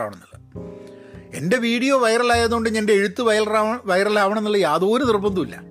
[1.34, 5.62] എന്റെ വീഡിയോ വൈറലായതുകൊണ്ട് എന്റെ എഴുത്ത് വൈറലാവ വൈറലാവണം എന്നുള്ള യാതൊരു നിർബന്ധമില്ല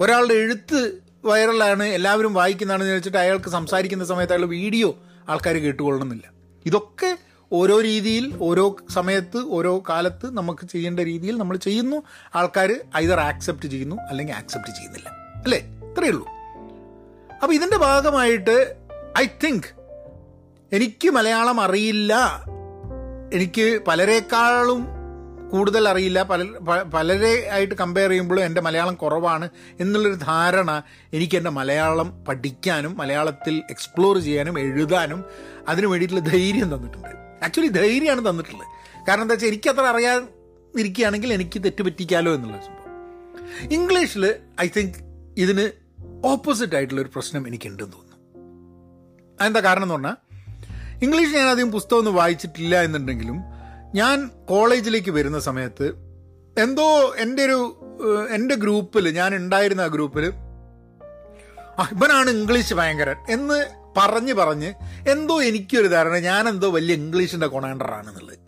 [0.00, 6.30] ഒരാളുടെ എഴുത്ത് വൈറലാണ് എല്ലാവരും വായിക്കുന്നതാണെന്ന് വെച്ചിട്ട് അയാൾക്ക് സംസാരിക്കുന്ന സമയത്ത് അയാൾ വീഡിയോ ആൾക്കാർ കേട്ടുകൊള്ളണമെന്നില്ല.
[6.66, 7.18] ഇതൊക്കെ
[7.52, 12.02] ഓരോ രീതിയിൽ ഓരോ സമയത്ത് ഓരോ കാലത്ത് നമുക്ക് ചെയ്യേണ്ട രീതിയിൽ നമ്മൾ ചെയ്യുന്നു.
[12.34, 15.08] ആൾക്കാർ ഐതർ ആക്സെപ്റ്റ് ചെയ്യുന്നു അല്ലെങ്കിൽ ആക്സെപ്റ്റ് ചെയ്യുന്നില്ല.
[15.44, 15.58] അല്ലേ?
[15.90, 16.26] ഇത്രയേ ഉള്ളൂ.
[17.42, 18.76] അപ്പോൾ ഇതിന്റെ ഭാഗമായിട്ട്
[19.18, 19.66] ഐ തിങ്ക്
[20.72, 22.14] എനിക്ക് മലയാളം അറിയില്ല
[23.32, 24.86] എനിക്ക് പലരെക്കാളും
[25.50, 26.22] കൂടുതൽ അറിയില്ല.
[26.22, 26.42] പല
[26.94, 29.48] പലരെ ആയിട്ട് കമ്പയർ ചെയ്യുമ്പോഴും എന്റെ മലയാളം കുറവാണ്
[29.80, 30.82] എന്നുള്ളൊരു ധാരണ
[31.12, 35.24] എനിക്ക് എന്റെ മലയാളം പഠിക്കാനും മലയാളത്തിൽ എക്സ്പ്ലോർ ചെയ്യാനും എഴുതാനും
[35.68, 37.44] അതിന് വേണ്ടിയിട്ടുള്ള ധൈര്യം തന്നിട്ടുണ്ട്.
[37.44, 38.66] ആക്ച്വലി ധൈര്യമാണ് തന്നിട്ടുള്ളത്.
[39.08, 43.72] കാരണം എന്താ വെച്ചാൽ എനിക്കത്ര അറിയാതിരിക്കുകയാണെങ്കിൽ എനിക്ക് തെറ്റുപറ്റിക്കാലോ എന്നുള്ള സംഭവം.
[43.72, 44.94] ഇംഗ്ലീഷിൽ ഐ തിങ്ക്
[45.36, 45.70] ഇതിന്
[46.26, 48.16] ഓപ്പോസിറ്റ് ആയിട്ടുള്ള ഒരു പ്രശ്നം എനിക്കുണ്ടെന്ന് തോന്നുന്നു.
[49.40, 50.27] അതെന്താ കാരണം എന്ന് പറഞ്ഞാൽ
[51.02, 53.36] ഇംഗ്ലീഷ് ഞാൻ അധികം പുസ്തകമൊന്നും വായിച്ചിട്ടില്ല എന്നുണ്ടെങ്കിലും
[53.94, 55.86] ഞാൻ കോളേജിലേക്ക് വരുന്ന സമയത്ത്
[56.58, 57.58] എന്തോ എന്റെ ഒരു
[58.34, 60.24] എന്റെ ഗ്രൂപ്പിൽ ഞാൻ ഉണ്ടായിരുന്ന ആ ഗ്രൂപ്പിൽ
[61.92, 64.74] ഇവനാണ് ഇംഗ്ലീഷ് ഭയങ്കരൻ എന്ന് പറഞ്ഞ് പറഞ്ഞ്
[65.10, 68.38] എന്തോ എനിക്കൊരു ധാരണ ഞാൻ എന്തോ വലിയ ഇംഗ്ലീഷിന്റെ കൊണാണ്ടറാണെന്നുള്ളത്.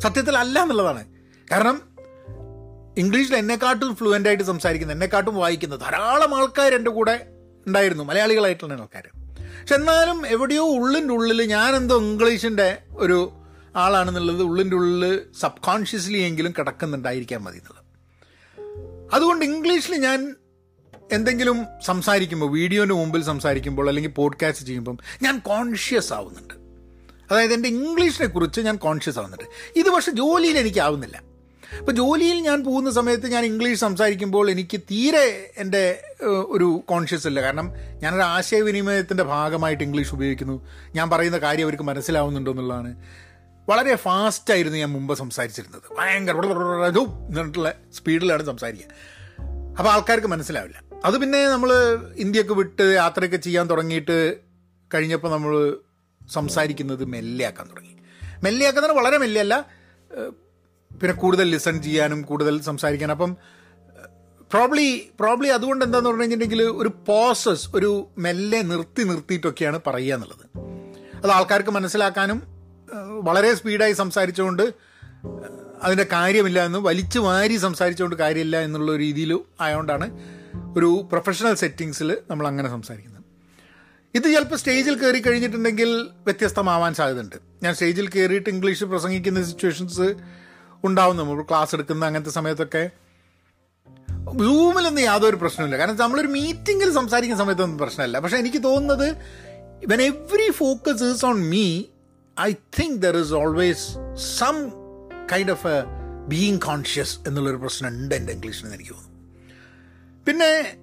[0.00, 1.06] സത്യത്തിൽ അല്ല എന്നുള്ളതാണ്.
[1.50, 1.82] കാരണം
[2.98, 7.26] ഇംഗ്ലീഷിൽ എന്നെക്കാട്ടും ഫ്ലുവന്റ് ആയിട്ട് സംസാരിക്കുന്ന എന്നെക്കാട്ടും വായിക്കുന്ന ധാരാളം ആൾക്കാർ എന്റെ കൂടെ
[7.66, 9.23] ഉണ്ടായിരുന്നു മലയാളികളായിട്ടുള്ള ആൾക്കാർ
[9.64, 13.32] പക്ഷെ എന്നാലും എവിടെയോ ഉള്ളിന്റെ ഉള്ളിൽ ഞാനെന്തോ ഇംഗ്ലീഷിന്റെ ഒരു
[13.76, 17.84] ആളാണെന്നുള്ളത് ഉള്ളിന്റെ ഉള്ളിൽ സബ് കോൺഷ്യസ്ലി എങ്കിലും കിടക്കുന്നുണ്ടായിരിക്കാൻ മതി എന്നുള്ളത്.
[19.14, 20.36] അതുകൊണ്ട് ഇംഗ്ലീഷിൽ ഞാൻ
[21.12, 26.54] എന്തെങ്കിലും സംസാരിക്കുമ്പോൾ വീഡിയോന്റെ മുമ്പിൽ സംസാരിക്കുമ്പോൾ അല്ലെങ്കിൽ പോഡ്കാസ്റ്റ് ചെയ്യുമ്പം ഞാൻ കോൺഷ്യസ് ആവുന്നുണ്ട്.
[27.30, 29.78] അതായത് എന്റെ ഇംഗ്ലീഷിനെ കുറിച്ച് ഞാൻ കോൺഷ്യസ് ആവുന്നുണ്ട്.
[29.78, 31.33] ഇത് പക്ഷേ ജോലിയിൽ എനിക്കാവുന്നില്ല.
[31.78, 37.42] അപ്പോൾ ജോലിയിൽ ഞാൻ പോകുന്ന സമയത്ത് ഞാൻ ഇംഗ്ലീഷ് സംസാരിക്കുമ്പോൾ എനിക്ക് തീരെ എന്റെ ഒരു കോൺഷ്യസ് ഇല്ല.
[37.42, 40.68] കാരണം ഞാനൊരു ആശയവിനിമയത്തിന്റെ ഭാഗമായിട്ട് ഇംഗ്ലീഷ് ഉപയോഗിക്കുന്നു.
[40.94, 43.02] ഞാൻ പറയുന്ന കാര്യം അവർക്ക് മനസ്സിലാവുന്നുണ്ടോ എന്നുള്ളതാണ്.
[43.68, 45.82] വളരെ ഫാസ്റ്റായിരുന്നു ഞാൻ മുമ്പ് സംസാരിച്ചിരുന്നത്.
[45.94, 46.32] ഭയങ്കര
[47.28, 48.86] എന്നിട്ടുള്ള സ്പീഡിലാണ് സംസാരിക്കുക.
[49.78, 50.82] അപ്പോൾ ആൾക്കാർക്ക് മനസ്സിലാവില്ല.
[51.04, 51.72] അത് പിന്നെ നമ്മൾ
[52.16, 54.36] ഇന്ത്യയ്ക്ക് വിട്ട് യാത്രയൊക്കെ ചെയ്യാൻ തുടങ്ങിയിട്ട്
[54.94, 55.76] കഴിഞ്ഞപ്പോൾ നമ്മൾ
[56.28, 57.96] സംസാരിക്കുന്നത് മെല്ലെയാക്കാൻ തുടങ്ങി.
[58.42, 59.66] മെല്ലിയാക്കുന്നതിന് വളരെ മെല്ലെയല്ല
[61.00, 63.36] പിന്നെ കൂടുതൽ ലിസൺ ചെയ്യാനും കൂടുതൽ സംസാരിക്കാനും അപ്പം
[64.52, 70.44] പ്രോബ്ലി പ്രോബ്ലി അതുകൊണ്ട് എന്താന്ന് പറഞ്ഞു കഴിഞ്ഞിട്ടുണ്ടെങ്കിൽ ഒരു പ്രോസസ് ഒരു മെല്ലെ നിർത്തി നിർത്തിയിട്ടൊക്കെയാണ് പറയുക എന്നുള്ളത്.
[71.22, 72.42] അത് ആൾക്കാർക്ക് മനസ്സിലാക്കാനും
[73.28, 74.62] വളരെ സ്പീഡായി സംസാരിച്ചുകൊണ്ട്
[75.82, 80.06] അതിന്റെ കാര്യമില്ല എന്ന് വലിച്ചു വാരി സംസാരിച്ചുകൊണ്ട് കാര്യമില്ല എന്നുള്ള രീതിയിൽ ആയതുകൊണ്ടാണ്
[80.76, 83.24] ഒരു പ്രൊഫഷണൽ സെറ്റിങ്സിൽ നമ്മൾ അങ്ങനെ സംസാരിക്കുന്നത്.
[84.14, 85.90] ഇത് ചിലപ്പോൾ സ്റ്റേജിൽ കയറി കഴിഞ്ഞിട്ടുണ്ടെങ്കിൽ
[86.26, 87.36] വ്യത്യസ്തമാവാൻ സാധ്യതയുണ്ട്.
[87.62, 90.08] ഞാൻ സ്റ്റേജിൽ കയറിയിട്ട് ഇംഗ്ലീഷ് പ്രസംഗിക്കുന്ന സിറ്റുവേഷൻസ്
[90.84, 92.90] ഉണ്ടാവും നമ്മൾ ക്ലാസ് എടുക്കുന്ന അങ്ങനത്തെ സമയത്തൊക്കെ.
[94.38, 98.18] സൂമിലൊന്നും യാതൊരു പ്രശ്നമില്ല കാരണം നമ്മളൊരു മീറ്റിങ്ങിൽ സംസാരിക്കുന്ന സമയത്തൊന്നും പ്രശ്നമല്ല.
[98.18, 99.08] പക്ഷെ എനിക്ക് തോന്നുന്നത്
[99.86, 101.82] when every focus is on me
[102.40, 103.86] I think there is always
[104.38, 104.56] some
[105.32, 105.84] kind of a
[106.28, 109.12] being conscious എന്നുള്ളൊരു പ്രശ്നം ഉണ്ട് എന്റെ ഇംഗ്ലീഷിന് എനിക്ക് തോന്നുന്നു.
[110.26, 110.76] പിന്നെ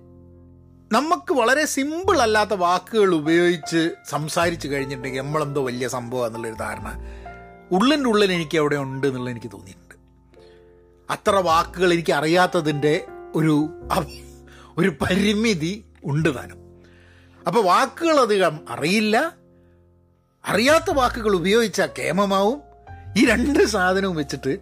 [0.91, 6.89] നമുക്ക് വളരെ സിമ്പിൾ അല്ലാത്ത വാക്കുകൾ ഉപയോഗിച്ച് സംസാരിച്ച് കഴിഞ്ഞിട്ടുണ്ടെങ്കിൽ നമ്മളെന്തോ വലിയ സംഭവം എന്നുള്ളൊരു ധാരണ
[7.72, 9.90] ഉള്ളിന്റെ ഉള്ളിൽ എനിക്ക് അവിടെ ഉണ്ട് എന്നുള്ളത് എനിക്ക് തോന്നിയിട്ടുണ്ട്.
[11.12, 13.70] അത്ര വാക്കുകൾ എനിക്ക് അറിയാത്തതിന്റെ ഒരു
[14.77, 16.84] ഒരു പരിമിതി ഉണ്ട് താനും.
[17.48, 19.36] അപ്പോൾ വാക്കുകൾ അധികം അറിയില്ല.
[20.46, 22.62] അറിയാത്ത വാക്കുകൾ ഉപയോഗിച്ചാൽ കേമമാവും.
[23.18, 24.60] ഈ രണ്ട് സാധനവും വെച്ചിട്ട്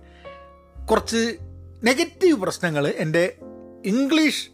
[0.91, 1.38] കുറച്ച്
[1.84, 3.38] നെഗറ്റീവ് പ്രശ്നങ്ങൾ എന്റെ
[3.86, 4.50] ഇംഗ്ലീഷ്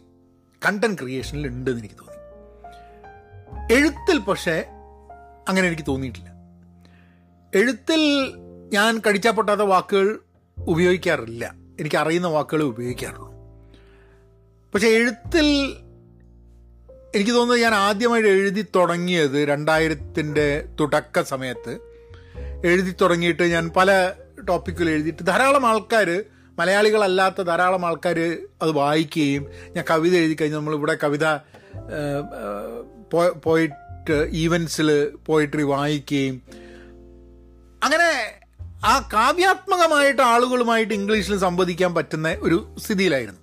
[0.66, 2.16] കണ്ടന്റ് ക്രിയേഷനിൽ ഉണ്ടെന്ന് എനിക്ക് തോന്നി.
[3.74, 4.64] എഴുത്തിൽ പക്ഷേ
[5.48, 6.28] അങ്ങനെ എനിക്ക് തോന്നിയിട്ടില്ല.
[7.54, 8.32] എഴുത്തിൽ
[8.72, 10.20] ഞാൻ കടിച്ചാൽ പൊട്ടാത്ത വാക്കുകൾ
[10.58, 11.65] ഉപയോഗിക്കാറില്ല.
[11.80, 13.32] എനിക്ക് അറിയുന്ന വാക്കുകൾ ഉപയോഗിക്കാറുള്ളൂ.
[14.74, 15.46] പക്ഷെ എഴുത്തിൽ
[17.14, 21.78] എനിക്ക് തോന്നുന്നത് ഞാൻ ആദ്യമായിട്ട് എഴുതി തുടങ്ങിയത് രണ്ടായിരത്തിന്റെ തുടക്ക സമയത്ത്.
[22.64, 24.12] എഴുതി തുടങ്ങിയിട്ട് ഞാൻ പല
[24.48, 26.24] ടോപ്പിക്കുകൾ എഴുതിയിട്ട് ധാരാളം ആൾക്കാർ
[26.58, 28.18] മലയാളികളല്ലാത്ത ധാരാളം ആൾക്കാർ
[28.62, 31.24] അത് വായിക്കുകയും ഞാൻ കവിത എഴുതി കഴിഞ്ഞ് നമ്മളിവിടെ കവിത
[33.44, 36.42] പോയിട്ട് ഈവൻസിൽ പോയിട്രി വായിക്കുകയും.
[37.82, 38.35] അങ്ങനെ
[38.84, 43.40] ആ കാവ്യാത്മകമായിട്ട് ആളുകളുമായിട്ട് ഇംഗ്ലീഷിൽ സംവദിക്കാൻ പറ്റുന്ന ഒരു സ്ഥിതിയിലായിരുന്നു.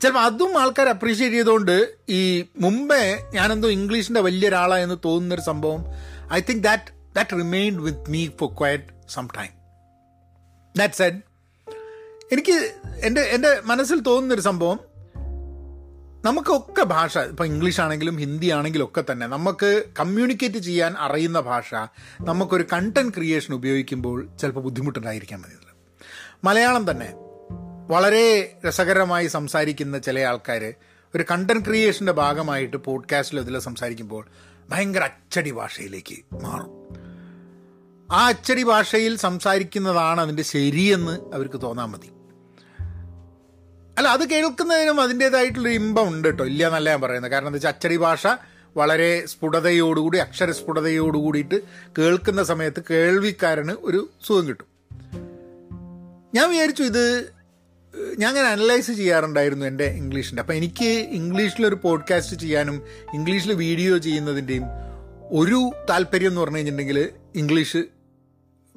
[0.00, 5.84] ചിലപ്പോൾ അതും ആൾക്കാർ അപ്രീഷിയേറ്റ് ചെയ്തുകൊണ്ട് ഈ മുമ്പേ ഞാനെന്തോ ഇംഗ്ലീഷിന്റെ വലിയ ഒരാളായെന്ന് തോന്നുന്നൊരു സംഭവം
[6.32, 6.82] I think that
[7.16, 9.50] that remained with me for quite some time
[10.76, 11.20] that said
[12.32, 14.80] എനിക്ക് എന്റെ എന്റെ മനസ്സിൽ തോന്നുന്നൊരു സംഭവം
[16.24, 21.74] നമുക്കൊക്കെ ഭാഷ ഇപ്പം ഇംഗ്ലീഷ് ആണെങ്കിലും ഹിന്ദി ആണെങ്കിലും ഒക്കെ തന്നെ നമുക്ക് കമ്മ്യൂണിക്കേറ്റ് ചെയ്യാൻ അറിയുന്ന ഭാഷ
[22.20, 25.52] നമുക്കൊരു കണ്ടന്റ് ക്രിയേഷൻ ഉപയോഗിക്കുമ്പോൾ ചിലപ്പോൾ ബുദ്ധിമുട്ടുണ്ടായിരിക്കാൻ മതി
[26.44, 27.12] മലയാളം തന്നെ
[27.88, 30.74] വളരെ രസകരമായി സംസാരിക്കുന്ന ചില ആൾക്കാർ
[31.14, 34.26] ഒരു കണ്ടന്റ് ക്രിയേഷന്റെ ഭാഗമായിട്ട് പോഡ്കാസ്റ്റിൽ ഇതിൽ സംസാരിക്കുമ്പോൾ
[34.70, 36.82] ഭയങ്കര അച്ചടി ഭാഷയിലേക്ക് മാറും.
[38.14, 42.10] ആ അച്ചടി ഭാഷയിൽ സംസാരിക്കുന്നതാണ് അതിന്റെ ശരിയെന്ന് അവർക്ക് തോന്നാൻ മതി.
[43.98, 46.44] അല്ല അത് കേൾക്കുന്നതിനും അതിന്റെതായിട്ടുള്ളൊരു ഇമ്പം ഉണ്ട് കേട്ടോ.
[46.44, 47.30] ഇല്ല എന്നല്ല ഞാൻ പറയുന്നത്.
[47.30, 48.26] കാരണം എന്താ വെച്ചാൽ അച്ചടി ഭാഷ
[48.76, 51.60] വളരെ സ്ഫുടതയോടുകൂടി അക്ഷരസ്ഫുടതയോടുകൂടിയിട്ട്
[51.98, 54.66] കേൾക്കുന്ന സമയത്ത് കേൾവിക്കാരന് ഒരു സുഖം കിട്ടും.
[56.34, 57.32] ഞാൻ വിചാരിച്ചു ഇത്
[58.18, 60.40] ഞാൻ അങ്ങനെ അനലൈസ് ചെയ്യാറുണ്ടായിരുന്നു എന്റെ ഇംഗ്ലീഷിന്റെ.
[60.40, 62.82] അപ്പം എനിക്ക് ഇംഗ്ലീഷിലൊരു പോഡ്കാസ്റ്റ് ചെയ്യാനും
[63.14, 64.64] ഇംഗ്ലീഷിൽ വീഡിയോ ചെയ്യുന്നതിന്റെയും
[65.30, 67.84] ഒരു താല്പര്യം എന്ന് പറഞ്ഞു കഴിഞ്ഞിട്ടുണ്ടെങ്കിൽ English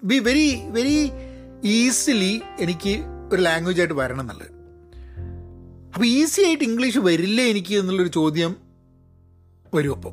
[0.04, 1.12] be very very
[1.64, 3.02] easily എനിക്ക്
[3.34, 4.55] ഒരു ലാംഗ്വേജ് ആയിട്ട് വരണം എന്നുള്ളത്.
[5.96, 8.56] അപ്പോൾ ഈസി ആയിട്ട് ഇംഗ്ലീഷ് വരില്ലേ എനിക്ക് എന്നുള്ളൊരു ചോദ്യം
[9.74, 10.12] വരും അപ്പം.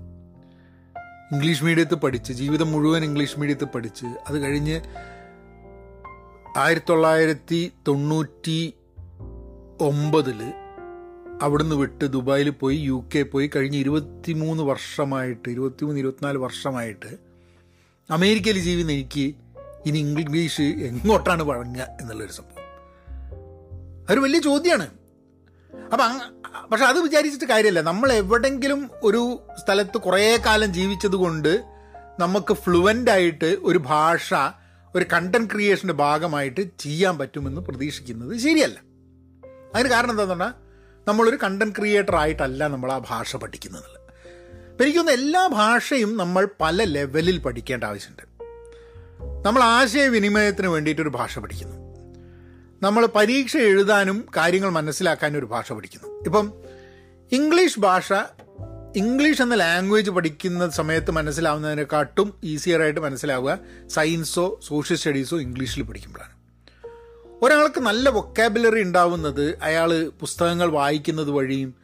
[1.32, 4.80] ഇംഗ്ലീഷ് മീഡിയത്തിൽ പഠിച്ച് ജീവിതം മുഴുവൻ ഇംഗ്ലീഷ് മീഡിയത്തിൽ പഠിച്ച് അത് കഴിഞ്ഞ്
[6.58, 8.74] ആയിരത്തി തൊള്ളായിരത്തി തൊണ്ണൂറ്റി
[9.80, 10.52] ഒമ്പതിൽ
[11.42, 17.18] അവിടുന്ന് വിട്ട് ദുബായിൽ പോയി യു കെ പോയി കഴിഞ്ഞ് ഇരുപത്തി മൂന്ന് വർഷമായിട്ട് ഇരുപത്തിമൂന്ന് ഇരുപത്തിനാല് വർഷമായിട്ട്
[18.10, 19.34] അമേരിക്കയിൽ ജീവിക്കുന്ന എനിക്ക്
[19.86, 22.64] ഇനി ഇംഗ്ലീഷ് എങ്ങോട്ടാണ് വഴങ്ങുക എന്നുള്ളൊരു സംഭവം.
[24.04, 25.01] അതൊരു വലിയ ചോദ്യമാണ്
[25.92, 26.20] അപ്പം
[26.70, 27.80] പക്ഷെ അത് വിചാരിച്ചിട്ട് കാര്യമല്ല.
[27.80, 31.62] നമ്മൾ എവിടെങ്കിലും ഒരു സ്ഥലത്ത് കുറേ കാലം ജീവിച്ചത് കൊണ്ട്
[32.18, 34.34] നമുക്ക് ഫ്ലുവന്റ് ആയിട്ട് ഒരു ഭാഷ
[34.94, 38.78] ഒരു കണ്ടന്റ് ക്രിയേഷന്റെ ഭാഗമായിട്ട് ചെയ്യാൻ പറ്റുമെന്ന് പ്രതീക്ഷിക്കുന്നത് ശരിയല്ല.
[39.74, 40.54] അതിന് കാരണം എന്താണെന്ന് പറഞ്ഞാൽ
[41.08, 43.90] നമ്മളൊരു കണ്ടന്റ് ക്രിയേറ്റർ ആയിട്ടല്ല നമ്മൾ ആ ഭാഷ പഠിക്കുന്നത്.
[44.70, 48.24] അപ്പം എനിക്കൊന്ന് എല്ലാ ഭാഷയും നമ്മൾ പല ലെവലിൽ പഠിക്കേണ്ട ആവശ്യമുണ്ട്.
[49.46, 51.81] നമ്മൾ ആശയവിനിമയത്തിന് വേണ്ടിയിട്ടൊരു ഭാഷ പഠിക്കുന്നു.
[52.82, 56.24] നമ്മൾ പരീക്ഷ എഴുതാനും കാര്യങ്ങൾ മനസ്സിലാക്കാനും ഒരു ഭാഷ പഠിക്കുന്നു.
[56.26, 56.52] ഇപ്പം
[57.32, 58.12] ഇംഗ്ലീഷ് ഭാഷ
[58.96, 66.32] ഇംഗ്ലീഷ് എന്ന ലാംഗ്വേജ് പഠിക്കുന്ന സമയത്ത് മനസ്സിലാവുന്നതിനെക്കാട്ടും ഈസിയറായിട്ട് മനസ്സിലാവുക സയൻസോ സോഷ്യൽ സ്റ്റഡീസോ ഇംഗ്ലീഷിൽ പഠിക്കുമ്പോഴാണ്.
[67.44, 71.74] ഒരാൾക്ക് നല്ല വൊക്കാബുലറി ഉണ്ടാവുന്നത് അയാൾ പുസ്തകങ്ങൾ വായിക്കുന്നത് വഴിയും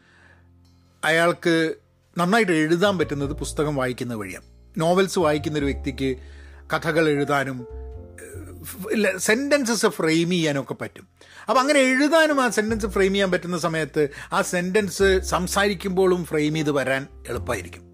[1.04, 1.74] അയാൾക്ക്
[2.18, 4.44] നന്നായിട്ട് എഴുതാൻ പറ്റുന്നത് പുസ്തകം വായിക്കുന്നത് വഴിയാണ്.
[4.80, 6.16] നോവൽസ് വായിക്കുന്ന ഒരു വ്യക്തിക്ക്
[6.76, 7.66] കഥകൾ എഴുതാനും
[9.16, 11.08] സെന്റൻസസ് ഫ്രെയിം ചെയ്യാനൊക്കെ പറ്റും.
[11.48, 17.06] അപ്പം അങ്ങനെ എഴുതാനും ആ സെന്റൻസ് ഫ്രെയിം ചെയ്യാൻ പറ്റുന്ന സമയത്ത് ആ സെന്റൻസ് സംസാരിക്കുമ്പോഴും ഫ്രെയിം ചെയ്ത് വരാൻ
[17.28, 17.84] എളുപ്പമായിരിക്കും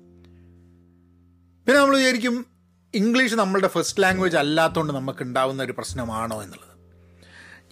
[1.67, 2.47] പിന്നെ നമ്മൾ വിചാരിക്കും
[2.95, 6.71] ഇംഗ്ലീഷ് നമ്മളുടെ ഫസ്റ്റ് ലാംഗ്വേജ് അല്ലാത്തതുകൊണ്ട് നമുക്ക് ഉണ്ടാവുന്ന ഒരു പ്രശ്നമാണോ എന്നുള്ളത്.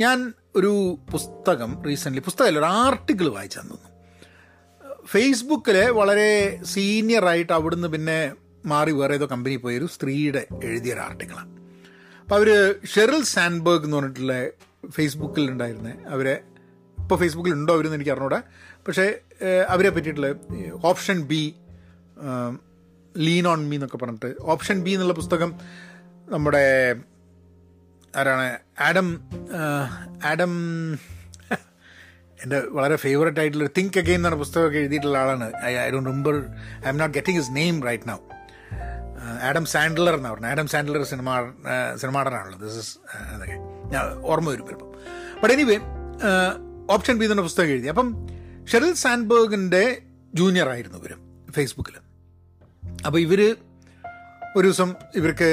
[0.00, 3.88] ഞാൻ ഒരു പുസ്തകം റീസെന്റ്ലി പുസ്തകമല്ല ഒരു ആർട്ടിക്കിൾ വായിച്ചു തോന്നുന്നു
[5.06, 8.32] ഫേസ്ബുക്കിൽ വളരെ സീനിയറായിട്ട് അവിടുന്ന് പിന്നെ
[8.66, 11.61] മാറി വേറെ ഏതോ കമ്പനി പോയൊരു സ്ത്രീയുടെ എഴുതിയൊരു ആർട്ടിക്കിളാണ്
[12.32, 14.34] അപ്പോൾ അവർ ഷെറിൽ സാൻബർഗ് എന്ന് പറഞ്ഞിട്ടുള്ള
[14.90, 15.92] ഫേസ്ബുക്കിൽ ഉണ്ടായിരുന്നേ.
[16.08, 16.40] അവരെ
[16.98, 18.42] ഇപ്പോൾ ഫേസ്ബുക്കിൽ ഉണ്ടോ അവരെന്ന് എനിക്ക് അറിഞ്ഞൂടാ.
[18.86, 19.04] പക്ഷേ
[19.68, 20.30] അവരെ പറ്റിയിട്ടുള്ള
[20.84, 21.54] option be
[23.16, 24.34] lean on me എന്നൊക്കെ പറഞ്ഞിട്ട്.
[24.40, 25.52] ഓപ്ഷൻ ബി എന്നുള്ള പുസ്തകം
[26.28, 26.94] നമ്മുടെ
[28.16, 28.58] ആരാണ്?
[28.80, 29.08] ആഡം
[30.24, 30.54] ആഡം
[32.42, 35.52] എന്റെ വളരെ ഫേവററ്റ് ആയിട്ടുള്ള തിങ്ക് അഗെയിൻ എന്ന പുസ്തകമൊക്കെ എഴുതിയിട്ടുള്ള ആളാണ്.
[35.64, 36.30] I I don't
[36.86, 38.18] I am not getting his name right now
[39.48, 40.50] Adam Sandler എന്നാണ് പറഞ്ഞത്.
[40.50, 41.30] ആഡം സാൻഡ്ലർ സിനിമ
[42.00, 42.92] സിനിമാടനാണല്ലോ ദിസ് ഇസ്
[43.34, 43.56] അതൊക്കെ.
[43.92, 44.92] ഞാൻ ഓർമ്മ വരും ചിലപ്പം
[45.42, 45.76] ബട്ട് എനിവേ
[46.94, 47.86] ഓപ്ഷൻ ബി എന്ന പുസ്തകം എഴുതി.
[47.86, 48.08] അപ്പം
[48.72, 50.02] ഷെറിൽ സാൻബേഗിന്റെ
[50.34, 51.14] ജൂനിയർ ആയിരുന്നു ഇവർ
[51.50, 51.96] ഫേസ്ബുക്കിൽ
[53.06, 53.40] അപ്പോൾ ഇവർ
[54.56, 55.50] ഒരു ദിവസം ഇവർക്ക്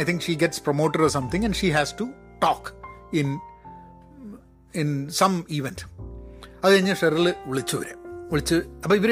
[0.00, 2.06] I think she gets promoter something and she has to
[2.42, 2.70] talk
[3.16, 3.28] in
[4.74, 5.84] in some event
[6.64, 7.94] അത് കഴിഞ്ഞ് ഷെറിൽ വിളിച്ചു വരെ
[8.32, 9.10] വിളിച്ച് അപ്പോൾ ഇവർ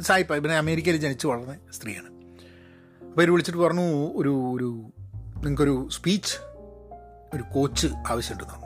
[0.00, 0.34] സായിപ്പ.
[0.34, 2.08] ഇവനെ അമേരിക്കയിൽ ജനിച്ചു വളർന്ന സ്ത്രീയാണ്.
[3.10, 3.86] അപ്പോൾ ഇവർ വിളിച്ചിട്ട് പറഞ്ഞു
[4.20, 4.68] ഒരു ഒരു
[5.44, 6.34] നിങ്ങൾക്കൊരു സ്പീച്ച്
[7.34, 8.64] ഒരു കോച്ച് ആവശ്യമുണ്ടെന്നാണ്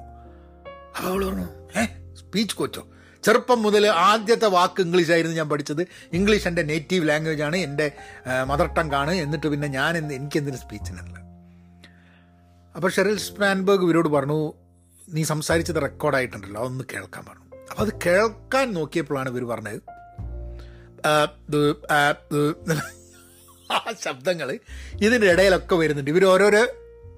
[0.96, 1.46] അപ്പോൾ അവൾ പറഞ്ഞു
[1.80, 1.84] ഏ
[2.20, 2.82] സ്പീച്ച് കോച്ചോ
[3.24, 5.82] ചെറുപ്പം മുതൽ ആദ്യത്തെ വാക്ക് ഇംഗ്ലീഷ് ആയിരുന്നു ഞാൻ പഠിച്ചത്.
[6.12, 7.86] ഇംഗ്ലീഷ് എന്റെ നേറ്റീവ് ലാംഗ്വേജ് ആണ് എന്റെ
[8.50, 9.12] മദർ ടങ് ആണ്.
[9.24, 11.16] എന്നിട്ട് പിന്നെ ഞാൻ എന്ത് എനിക്കെന്തിന് സ്പീച്ചിനല്ല
[12.74, 14.38] അപ്പോൾ ഷെറിൽ സ്പാൻബർഗ് ഇവരോട് പറഞ്ഞു
[15.14, 17.46] നീ സംസാരിച്ചത് റെക്കോർഡായിട്ടുണ്ടല്ലോ അതൊന്ന് കേൾക്കാൻ പറഞ്ഞു.
[17.70, 19.80] അപ്പോൾ അത് കേൾക്കാൻ നോക്കിയപ്പോഴാണ് ഇവർ പറഞ്ഞത്
[24.04, 24.58] ശബ്ദങ്ങൾ
[24.94, 26.10] ഇതിന്റെ ഇടയിലൊക്കെ വരുന്നുണ്ട്.
[26.10, 26.66] ഇവർ ഓരോരോ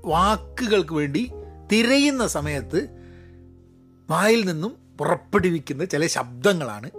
[0.04, 1.30] വാക്കുകൾക്ക് വേണ്ടി
[1.72, 2.88] തിരയുന്ന സമയത്ത്
[4.10, 6.90] വായിൽ നിന്നും പുറപ്പെടുവിക്കുന്ന ചില ശബ്ദങ്ങളാണ്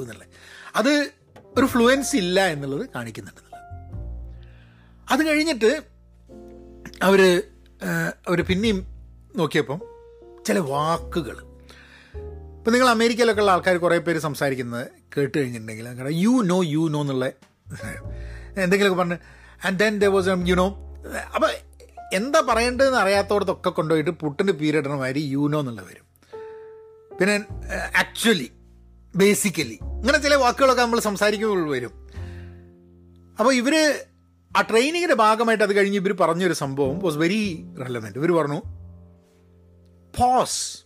[0.00, 0.28] എന്നുള്ളത്.
[0.74, 1.10] അത്
[1.58, 3.56] ഒരു ഫ്ലുവൻസ് ഇല്ല എന്നുള്ളത് കാണിക്കുന്നുണ്ട്.
[5.12, 5.82] അത് കഴിഞ്ഞിട്ട്
[7.02, 7.42] അവർ
[8.28, 8.86] അവർ പിന്നെയും
[9.36, 9.80] നോക്കിയപ്പം
[10.46, 11.36] ചില വാക്കുകൾ.
[12.58, 17.30] ഇപ്പം നിങ്ങൾ അമേരിക്കയിലൊക്കെ ഉള്ള ആൾക്കാർ കുറേ പേര് സംസാരിക്കുന്നത് കേട്ട് കഴിഞ്ഞിട്ടുണ്ടെങ്കിൽ യു നോ യു നോ എന്നുള്ള
[18.56, 19.18] എന്തെങ്കിലുമൊക്കെ പറഞ്ഞ്.
[19.66, 20.68] And then the was you know
[21.34, 21.50] അപ്പോൾ
[22.12, 26.06] എന്താ പറയേണ്ടതെന്ന് അറിയാത്തവർക്കൊക്കെ കൊണ്ടുപോയിട്ട് പുട്ടിന്റെ പീരീഡ് മാതിരി യു നോ എന്നുള്ള വരും.
[27.18, 27.36] പിന്നെ
[28.02, 28.50] ആക്ച്വലി
[29.16, 31.92] ബേസിക്കലി ഇങ്ങനെ ചില വാക്കുകളൊക്കെ നമ്മൾ സംസാരിക്കുമ്പോൾ വരും.
[33.38, 34.04] അപ്പോൾ ഇവർ
[34.56, 38.60] ആ ട്രെയിനിങ്ങിന്റെ ഭാഗമായിട്ട് അത് കഴിഞ്ഞ് ഇവർ പറഞ്ഞൊരു സംഭവം വാസ് വെരി റെലവെന്റ് ഇവർ പറഞ്ഞു
[40.18, 40.84] pause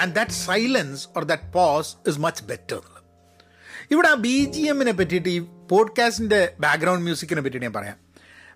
[0.00, 3.02] and that silence or that pause is much better എന്നുള്ളത്
[3.90, 5.38] ഇവിടെ ആ ബി ജി എമ്മിനെ പറ്റിയിട്ട് ഈ
[5.72, 7.96] പോഡ്കാസ്റ്റിന്റെ ബാക്ക്ഗ്രൗണ്ട് മ്യൂസിക്കിനെ പറ്റി ഞാൻ പറയാം.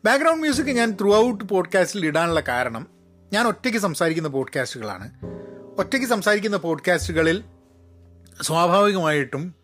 [0.05, 2.87] ബാക്ക്ഗ്രൗണ്ട് മ്യൂസിക് ഞാൻ ത്രൂ ഔട്ട് പോഡ്കാസ്റ്റിൽ ഇടാനുള്ള കാരണം
[3.33, 5.11] ഞാൻ ഒറ്റയ്ക്ക് സംസാരിക്കുന്ന പോഡ്കാസ്റ്റുകളാണ്.
[5.79, 7.45] ഒറ്റയ്ക്ക് സംസാരിക്കുന്ന പോഡ്കാസ്റ്റുകളിൽ
[8.43, 9.55] സ്വാഭാവികമായിട്ടും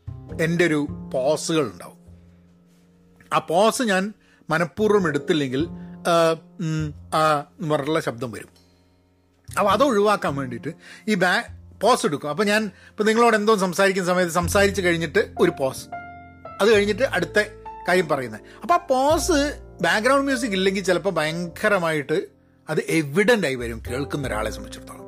[0.40, 1.98] എന്റെ ഒരു പോസുകൾ ഉണ്ടാവും.
[3.32, 4.12] ആ പോസ് ഞാൻ
[4.50, 5.68] മനഃപൂർവം എടുത്തില്ലെങ്കിൽ
[7.72, 8.48] പറഞ്ഞുള്ള ശബ്ദം വരും.
[9.58, 10.72] അപ്പോൾ അത് ഒഴിവാക്കാൻ വേണ്ടിയിട്ട്
[11.08, 11.42] ഈ ബാ
[11.82, 12.30] പോസ് എടുക്കും.
[12.30, 16.01] അപ്പോൾ ഞാൻ ഇപ്പോൾ നിങ്ങളോട് എന്തോ സംസാരിക്കുന്ന സമയത്ത് സംസാരിച്ച് കഴിഞ്ഞിട്ട് ഒരു പോസ്
[16.62, 17.38] അത് കഴിഞ്ഞിട്ട് അടുത്ത
[17.88, 18.40] കാര്യം പറയുന്നത്.
[18.62, 19.38] അപ്പോൾ ആ പോസ്
[19.81, 22.27] ബാക്ക്ഗ്രൗണ്ട് മ്യൂസിക് ഇല്ലെങ്കിൽ ചിലപ്പോൾ ഭയങ്കരമായിട്ട്
[22.70, 25.07] അത് എവിഡന്റ് ആയി വരും കേൾക്കുന്ന ഒരാളെ സംബന്ധിച്ചിടത്തോളം.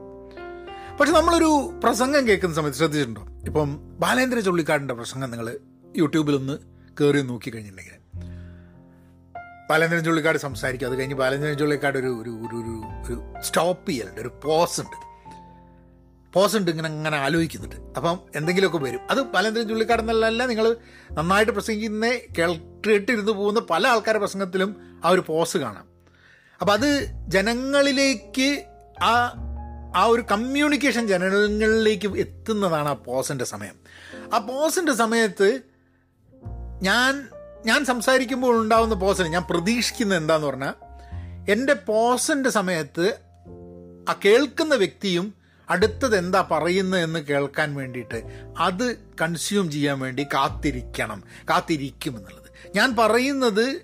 [0.98, 3.22] പക്ഷെ നമ്മളൊരു പ്രസംഗം കേൾക്കുന്ന സമയത്ത് ശ്രദ്ധിച്ചിട്ടുണ്ടോ?
[3.46, 3.68] ഇപ്പം
[4.00, 5.58] ബാലേന്ദ്ര ചുള്ളിക്കാടിന്റെ പ്രസംഗം നിങ്ങൾ
[5.96, 6.58] യൂട്യൂബിലൊന്ന്
[7.00, 8.00] കയറി കയറി നോക്കിക്കഴിഞ്ഞിട്ടുണ്ടെങ്കിൽ
[9.70, 10.86] ബാലേന്ദ്രൻ ചുള്ളിക്കാട് സംസാരിക്കും.
[10.86, 12.74] അത് കഴിഞ്ഞ് ബാലേന്ദ്രൻ ചുള്ളിക്കാട് ഒരു ഒരു ഒരു
[13.06, 15.13] ഒരു സ്റ്റോപ്പ് ചെയ്യലുണ്ട് ഒരു പോസ് ഉണ്ട്.
[16.34, 17.76] പോസ് ഉണ്ട് ഇങ്ങനെ അങ്ങനെ ആലോചിക്കുന്നുണ്ട്.
[17.76, 19.00] അപ്പം എന്തെങ്കിലുമൊക്കെ വരും.
[19.10, 20.76] അത് പലതരം ചുള്ളിക്കാടെന്നല്ല നിങ്ങൾ
[21.12, 22.08] നന്നായിട്ട് പ്രസംഗിക്കുന്ന
[22.86, 25.88] കേട്ടിരുന്ന് പോകുന്ന പല ആൾക്കാരുടെ പ്രസംഗത്തിലും ആ ഒരു പോസ് കാണാം.
[26.60, 28.64] അപ്പം അത് ജനങ്ങളിലേക്ക്
[29.02, 29.32] ആ
[29.96, 33.74] ആ ഒരു കമ്മ്യൂണിക്കേഷൻ ജനങ്ങളിലേക്ക് എത്തുന്നതാണ് ആ പോസിന്റെ സമയം.
[34.34, 35.60] ആ പോസിന്റെ സമയത്ത്
[36.82, 37.28] ഞാൻ
[37.66, 40.74] ഞാൻ സംസാരിക്കുമ്പോൾ ഉണ്ടാകുന്ന പോസിന് ഞാൻ പ്രതീക്ഷിക്കുന്നത് എന്താന്ന് പറഞ്ഞാൽ
[41.52, 43.18] എന്റെ പോസിന്റെ സമയത്ത്
[44.08, 48.18] ആ കേൾക്കുന്ന വ്യക്തിയും അടുത്തത് എന്താ പറയുന്നത് എന്ന് കേൾക്കാൻ വേണ്ടിയിട്ട്
[48.58, 52.48] അത് കൺസ്യൂം ചെയ്യാൻ വേണ്ടി കാത്തിരിക്കണം കാത്തിരിക്കും എന്നുള്ളത്.
[52.74, 53.82] ഞാൻ പറയുന്നത്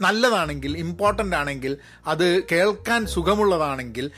[0.00, 4.10] നല്ലതാണെങ്കിൽ ഇമ്പോർട്ടന്റ് ആണെങ്കിൽ അത് കേൾക്കാൻ സുഖമുള്ളതാണെങ്കിൽ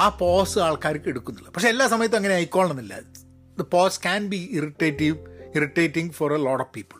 [0.00, 1.52] ആ പോസ് ആൾക്കാർക്ക് എടുക്കുന്നുള്ളൂ.
[1.52, 3.00] പക്ഷെ എല്ലാ സമയത്തും അങ്ങനെ ആയിക്കോളണമെന്നില്ല
[3.58, 5.16] the pause can be irritative
[5.56, 6.96] irritating for a lot of people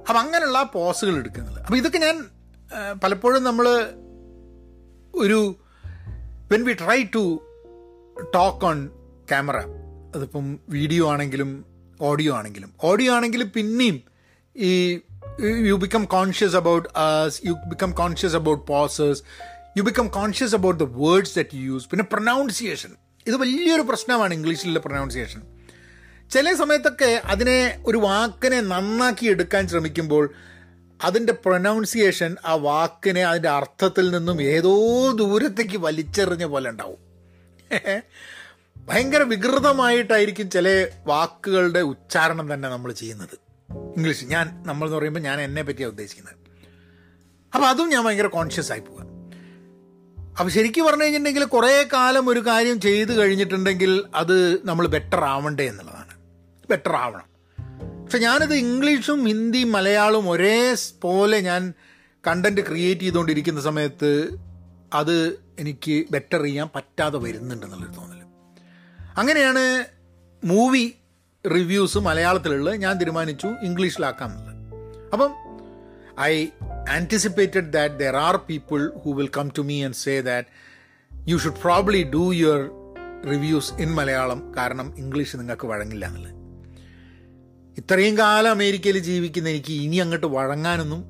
[0.00, 2.16] അപ്പം അങ്ങനെയുള്ള പോസുകൾ എടുക്കുന്നില്ല അപ്പം ഇതൊക്കെ ഞാൻ
[3.02, 3.66] പലപ്പോഴും നമ്മൾ
[5.14, 5.38] ഒരു
[6.52, 7.22] when we try to
[8.22, 8.90] talk on
[9.28, 9.56] camera
[10.14, 11.64] അതിപ്പം വീഡിയോ ആണെങ്കിലും
[12.00, 12.72] ഓഡിയോ ആണെങ്കിലും.
[12.84, 14.02] ഓഡിയോ ആണെങ്കിൽ പിന്നെയും
[14.56, 15.00] ഈ
[15.40, 16.88] you become conscious about
[17.46, 19.22] you become conscious about posers
[19.76, 22.90] you become conscious about the words that you use പിന്നെ പ്രൊനൗൺസിയേഷൻ
[23.26, 25.42] ഇത് വലിയൊരു പ്രശ്നമാണ് ഇംഗ്ലീഷിലെ പ്രൊനൗൺസിയേഷൻ
[26.30, 30.30] ചില സമയത്തൊക്കെ അതിനെ ഒരു വാക്കിനെ നന്നാക്കി എടുക്കാൻ ശ്രമിക്കുമ്പോൾ
[31.02, 34.74] അതിന്റെ പ്രൊനൗൺസിയേഷൻ ആ വാക്കിനെ അതിന്റെ അർത്ഥത്തിൽ നിന്നും ഏതോ
[35.10, 37.13] ദൂരത്തേക്ക് വലിച്ചെറിഞ്ഞ പോലെ ഉണ്ടാവും.
[38.78, 43.38] ഭയങ്കര വികൃതമായിട്ടായിരിക്കും ചില വാക്കുകളുടെ ഉച്ചാരണം തന്നെ നമ്മൾ ചെയ്യുന്നത്.
[43.96, 46.34] ഇംഗ്ലീഷ് ഞാൻ നമ്മൾ എന്ന് പറയുമ്പോൾ ഞാൻ എന്നെ പറ്റിയാണ് ഉദ്ദേശിക്കുന്നത്.
[47.54, 49.14] അപ്പോൾ അതും ഞാൻ ഭയങ്കര കോൺഷ്യസ് ആയി പോകാം
[50.38, 56.14] അപ്പോൾ ശരിക്കും പറഞ്ഞു കഴിഞ്ഞിട്ടുണ്ടെങ്കിൽ കുറേ കാലം ഒരു കാര്യം ചെയ്ത് കഴിഞ്ഞിട്ടുണ്ടെങ്കിൽ അത് നമ്മൾ ബെറ്റർ ആവണ്ടേ എന്നുള്ളതാണ്.
[56.70, 57.34] ബെറ്റർ ആവണം.
[58.04, 61.72] പക്ഷെ ഞാനിത് ഇംഗ്ലീഷും ഹിന്ദിയും മലയാളവും ഒരേ പോലെ ഞാൻ
[62.26, 64.38] കണ്ടന്റ് ക്രിയേറ്റ് ചെയ്തുകൊണ്ടിരിക്കുന്ന സമയത്ത്
[64.94, 68.20] അത് എനിക്ക് ബെറ്റർ ചെയ്യാൻ പറ്റാതെ വരുന്നുണ്ടെന്നുള്ളൊരു തോന്നൽ
[69.16, 69.64] അങ്ങനെയാണ്
[70.44, 70.84] മൂവി
[71.44, 74.52] റിവ്യൂസ് മലയാളത്തിലുള്ള ഞാൻ തീരുമാനിച്ചു ഇംഗ്ലീഷിലാക്കാം എന്നുള്ളത്.
[75.12, 75.32] അപ്പം
[76.20, 76.46] I
[76.90, 80.48] anticipated that there are people who will come to me and say that
[81.28, 82.70] you should probably do your
[83.32, 86.30] reviews in Malayalam കാരണം ഇംഗ്ലീഷ് നിങ്ങൾക്ക് വഴങ്ങില്ല എന്നുള്ളത്.
[87.78, 91.00] ഇത്രയും കാലം അമേരിക്കയിൽ ജീവിക്കുന്ന എനിക്ക് ഇനി അങ്ങോട്ട് വഴങ്ങാനൊന്നും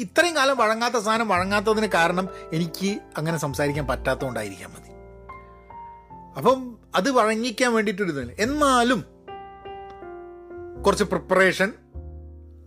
[0.00, 4.90] ഇത്രയും കാലം വഴങ്ങാത്ത സാധനം വഴങ്ങാത്തതിന് കാരണം എനിക്ക് അങ്ങനെ സംസാരിക്കാൻ പറ്റാത്തതുകൊണ്ടായിരിക്കാം മതി.
[6.36, 9.04] അപ്പം അത് വഴങ്ങിക്കാൻ വേണ്ടിയിട്ടൊരു എന്നാലും
[10.82, 11.72] കുറച്ച് പ്രിപ്പറേഷൻ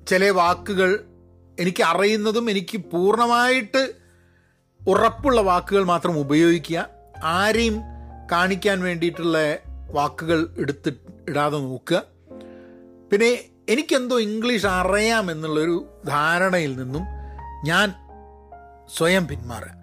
[0.07, 1.05] ചില വാക്കുകൾ
[1.59, 3.93] എനിക്ക് അറിയുന്നതും എനിക്ക് പൂർണമായിട്ട്
[4.87, 6.89] ഉറപ്പുള്ള വാക്കുകൾ മാത്രം ഉപയോഗിക്കുക
[7.23, 7.81] ആരെയും
[8.31, 9.37] കാണിക്കാൻ വേണ്ടിയിട്ടുള്ള
[9.91, 10.91] വാക്കുകൾ എടുത്ത്
[11.29, 12.03] ഇടാതെ നോക്കുക.
[13.11, 17.22] പിന്നെ എനിക്കെന്തോ ഇംഗ്ലീഷ് അറിയാം എന്നുള്ളൊരു ധാരണയിൽ നിന്നും
[17.63, 17.93] ഞാൻ
[18.97, 19.73] സ്വയം പിന്മാറുക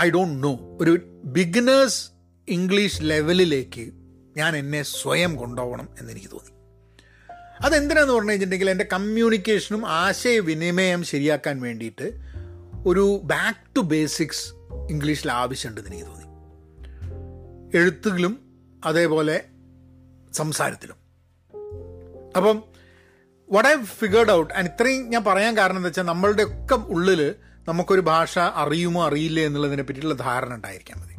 [0.00, 2.10] ഐ ഡോണ്ട് നോ ഒരു ബിഗിനേഴ്സ്
[2.48, 3.92] ഇംഗ്ലീഷ് ലെവലിലേക്ക്
[4.36, 6.50] ഞാൻ എന്നെ സ്വയം കൊണ്ടുപോകണം എന്നെനിക്ക് തോന്നി.
[7.66, 12.12] അതെന്തിനാന്ന് പറഞ്ഞു കഴിഞ്ഞിട്ടുണ്ടെങ്കിൽ എന്റെ കമ്മ്യൂണിക്കേഷനും ആശയവിനിമയം ശരിയാക്കാൻ വേണ്ടിയിട്ട്
[12.86, 14.52] ഒരു ബാക്ക് ടു ബേസിക്സ്
[14.90, 16.26] ഇംഗ്ലീഷിൽ ആവശ്യമുണ്ടെന്ന് എനിക്ക് തോന്നി.
[17.78, 18.40] എഴുത്തുകളും
[18.84, 19.44] അതേപോലെ
[20.32, 20.96] സംസാരത്തിലും.
[22.36, 22.62] അപ്പം
[23.52, 27.34] what I figured out and ഇത്രയും ഞാൻ പറയാൻ കാരണം എന്താ വെച്ചാൽ നമ്മളുടെ ഒക്കെ ഉള്ളിൽ
[27.68, 31.16] നമുക്കൊരു ഭാഷ അറിയുമോ അറിയില്ലേ എന്നുള്ളതിനെ പറ്റിയിട്ടുള്ള ധാരണ ഉണ്ടായിരിക്കാൻ മതി.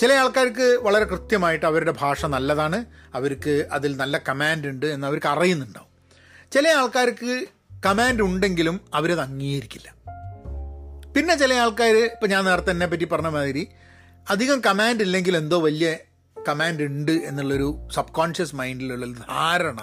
[0.00, 5.86] ചില ആൾക്കാർക്ക് വളരെ കൃത്യമായിട്ട് അവരുടെ ഭാഷ നല്ലതാണ് അവർക്ക് അതിൽ നല്ല കമാൻഡ് ഉണ്ട് എന്ന് അവർക്ക് അറിയുന്നുണ്ടാവും.
[6.52, 7.46] ചില ആൾക്കാർക്ക്
[7.86, 9.94] കമാൻഡ് ഉണ്ടെങ്കിലും അവരത് അംഗീകരിക്കില്ല.
[11.16, 13.68] പിന്നെ ചില ആൾക്കാർ ഇപ്പം ഞാൻ നേരത്തെ എന്നെ പറ്റി പറഞ്ഞ മാതിരി
[14.30, 15.96] അധികം കമാൻഡ് ഇല്ലെങ്കിൽ എന്തോ വലിയ
[16.48, 19.80] കമാൻഡ് ഉണ്ട് എന്നുള്ളൊരു സബ് കോൺഷ്യസ് മൈൻഡിലുള്ള ധാരണ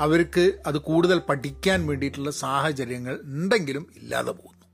[0.00, 4.66] അവർക്ക് അത് കൂടുതൽ പഠിക്കാൻ വേണ്ടിയിട്ടുള്ള സാഹചര്യങ്ങൾ ഉണ്ടെങ്കിലും ഇല്ലാതെ പോകുന്നു.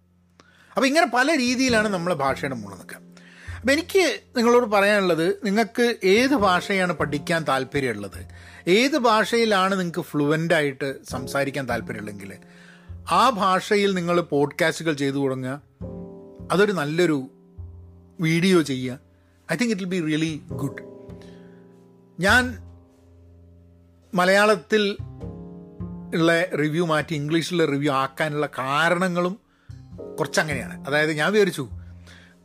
[0.77, 2.97] അപ്പോൾ ഇങ്ങനെ പല രീതിയിലാണ് നമ്മളെ ഭാഷയുടെ മുകളിൽ നിൽക്കുക.
[3.61, 8.27] അപ്പം എനിക്ക് നിങ്ങളോട് പറയാനുള്ളത് നിങ്ങൾക്ക് ഏത് ഭാഷയാണ് പഠിക്കാൻ താല്പര്യമുള്ളത്?
[8.69, 12.35] ഏത് ഭാഷയിലാണ് നിങ്ങൾക്ക് ഫ്ലുവന്റായിട്ട് സംസാരിക്കാൻ താല്പര്യമുള്ളെങ്കിൽ
[13.11, 15.63] ആ ഭാഷയിൽ നിങ്ങൾ പോഡ്കാസ്റ്റുകൾ ചെയ്തു തുടങ്ങുക.
[16.53, 17.31] അതൊരു നല്ലൊരു
[18.21, 18.99] വീഡിയോ ചെയ്യുക.
[19.53, 20.83] I think it will be really good
[22.23, 22.66] ഞാൻ
[24.17, 24.97] മലയാളത്തിൽ
[26.15, 29.39] ഉള്ള റിവ്യൂ മാറ്റി ഇംഗ്ലീഷിലുള്ള റിവ്യൂ ആക്കാനുള്ള കാരണങ്ങളും
[30.19, 30.87] കുറച്ചങ്ങനെയാണ്.
[30.87, 31.69] അതായത് ഞാൻ വിചാരിച്ചു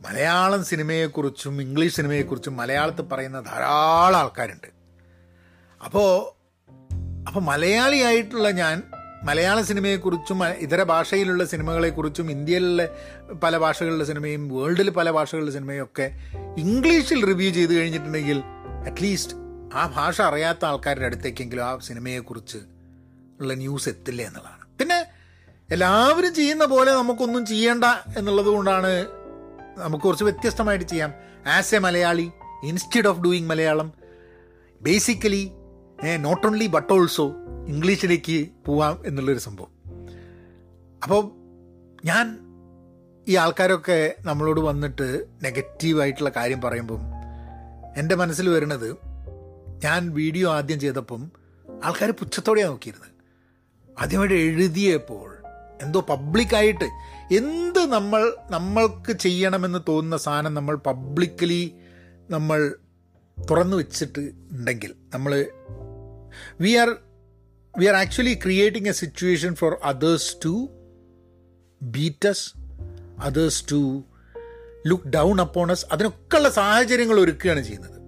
[0.08, 4.66] മലയാളം സിനിമയെക്കുറിച്ചും ഇംഗ്ലീഷ് സിനിമയെക്കുറിച്ചും മലയാളത്തിൽ പറയുന്ന ധാരാളം ആൾക്കാരുണ്ട്.
[5.84, 6.42] അപ്പോൾ
[7.28, 8.82] അപ്പോൾ മലയാളിയായിട്ടുള്ള ഞാൻ
[9.22, 12.88] മലയാള സിനിമയെക്കുറിച്ചും ഇതര ഭാഷയിലുള്ള സിനിമകളെക്കുറിച്ചും ഇന്ത്യയിലെ
[13.42, 16.20] പല ഭാഷകളിലെ സിനിമയും വേൾഡിൽ പല ഭാഷകളിലെ സിനിമയും ഒക്കെ
[16.58, 18.42] ഇംഗ്ലീഷിൽ റിവ്യൂ ചെയ്ത് കഴിഞ്ഞിട്ടുണ്ടെങ്കിൽ
[18.88, 19.41] അറ്റ്ലീസ്റ്റ്
[19.74, 22.58] ആ ഭാഷ അറിയാത്ത ആൾക്കാരുടെ അടുത്തേക്കെങ്കിലും ആ സിനിമയെക്കുറിച്ച്
[23.40, 24.78] ഉള്ള ന്യൂസ് എത്തില്ല എന്നുള്ളതാണ്.
[24.78, 25.04] പിന്നെ
[25.70, 27.84] എല്ലാവരും ചെയ്യുന്ന പോലെ നമുക്കൊന്നും ചെയ്യേണ്ട
[28.18, 29.06] എന്നുള്ളത് കൊണ്ടാണ്
[29.78, 31.14] നമുക്ക് കുറച്ച് വ്യത്യസ്തമായിട്ട് ചെയ്യാം.
[31.46, 32.30] As a Malayali
[32.64, 33.92] instead of doing Malayalam
[34.82, 35.50] basically
[36.20, 37.26] not only but also
[37.68, 39.72] ഇംഗ്ലീഷിലേക്ക് പോവാം എന്നുള്ളൊരു സംഭവം.
[41.02, 41.22] അപ്പോൾ
[42.04, 42.26] ഞാൻ
[43.28, 47.02] ഈ ആൾക്കാരൊക്കെ നമ്മളോട് വന്നിട്ട് നെഗറ്റീവായിട്ടുള്ള കാര്യം പറയുമ്പം
[47.96, 49.11] എന്റെ മനസ്സിൽ വരുന്നത്
[49.82, 51.30] ഞാൻ വീഡിയോ ആദ്യം ചെയ്തപ്പം
[51.84, 53.08] ആൾക്കാർ പുച്ഛത്തോടെയാണ് നോക്കിയിരുന്നത്
[54.00, 55.28] ആദ്യമായിട്ട് എഴുതിയപ്പോൾ
[55.82, 56.84] എന്തോ പബ്ലിക്കായിട്ട്
[57.30, 61.74] എന്ത് നമ്മൾ നമ്മൾക്ക് ചെയ്യണമെന്ന് തോന്നുന്ന സാധനം നമ്മൾ പബ്ലിക്കലി
[62.30, 62.74] നമ്മൾ
[63.48, 65.32] തുറന്നു വെച്ചിട്ട് ഉണ്ടെങ്കിൽ നമ്മൾ
[66.60, 66.98] we are
[67.78, 70.68] we are actually creating a situation for others to
[71.82, 72.54] beat us
[73.20, 74.04] others to
[74.86, 78.01] look down upon us അതിനൊക്കെയുള്ള സാഹചര്യങ്ങൾ ഒരുക്കുകയാണ് ചെയ്യുന്നത്.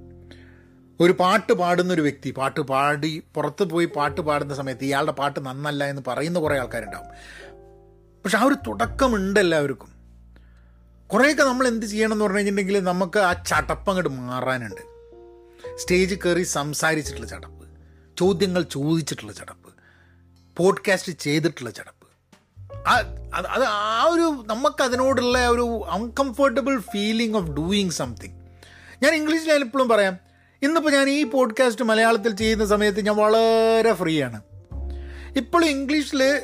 [1.01, 5.85] ഒരു പാട്ട് പാടുന്ന ഒരു വ്യക്തി പാട്ട് പാടി പുറത്ത് പോയി പാട്ട് പാടുന്ന സമയത്ത് ഇയാളുടെ പാട്ട് നന്നല്ല
[5.85, 7.09] എന്ന് പറയുന്ന കുറേ ആൾക്കാരുണ്ടാവും.
[8.23, 9.95] പക്ഷെ ആ ഒരു തുടക്കമുണ്ട് എല്ലാവർക്കും.
[11.07, 14.81] കുറേയൊക്കെ നമ്മൾ എന്ത് ചെയ്യണം എന്ന് പറഞ്ഞു കഴിഞ്ഞിട്ടുണ്ടെങ്കിൽ നമുക്ക് ആ ചടപ്പ് അങ്ങോട്ട് മാറാനുണ്ട്.
[15.77, 17.69] സ്റ്റേജ് കയറി സംസാരിച്ചിട്ടുള്ള ചടപ്പ്
[18.19, 19.75] ചോദ്യങ്ങൾ ചോദിച്ചിട്ടുള്ള ചടപ്പ്
[20.57, 22.05] പോഡ്കാസ്റ്റ് ചെയ്തിട്ടുള്ള ചടപ്പ്.
[22.89, 22.95] ആ
[23.35, 28.41] അത് ആ ഒരു നമുക്കതിനോടുള്ള ഒരു uncomfortable feeling of doing something
[29.03, 30.34] ഞാൻ ഇംഗ്ലീഷിലായാലും എപ്പോഴും പറയാം
[30.65, 34.43] ഇന്നിപ്പോൾ ഞാൻ ഈ പോഡ്കാസ്റ്റ് മലയാളത്തിൽ ചെയ്യുന്ന സമയത്ത് ഞാൻ വളരെ ഫ്രീ ആണ്.
[35.37, 36.43] ഇപ്പോൾ ഇംഗ്ലീഷിൽ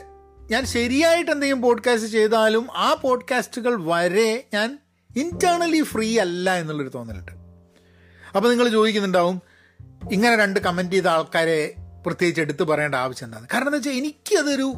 [0.50, 4.78] ഞാൻ ശരിയായിട്ട് എന്തെങ്കിലും പോഡ്കാസ്റ്റ് ചെയ്താലും ആ പോഡ്കാസ്റ്റുകൾ വരെ ഞാൻ
[5.16, 7.32] ഇന്റേർണലി ഫ്രീ അല്ല എന്നുള്ളൊരു തോന്നലുണ്ട്.
[8.36, 9.42] അപ്പോൾ നിങ്ങൾ ചോദിക്കുന്നുണ്ടാവും
[10.12, 11.74] ഇങ്ങനെ രണ്ട് കമന്റ് ചെയ്ത ആൾക്കാരെ
[12.06, 13.46] പ്രത്യേകിച്ച് എടുത്തു പറയേണ്ട ആവശ്യം എന്താണ്?
[13.54, 14.74] കാരണം എന്താ വെച്ചാൽ എനിക്കതൊരു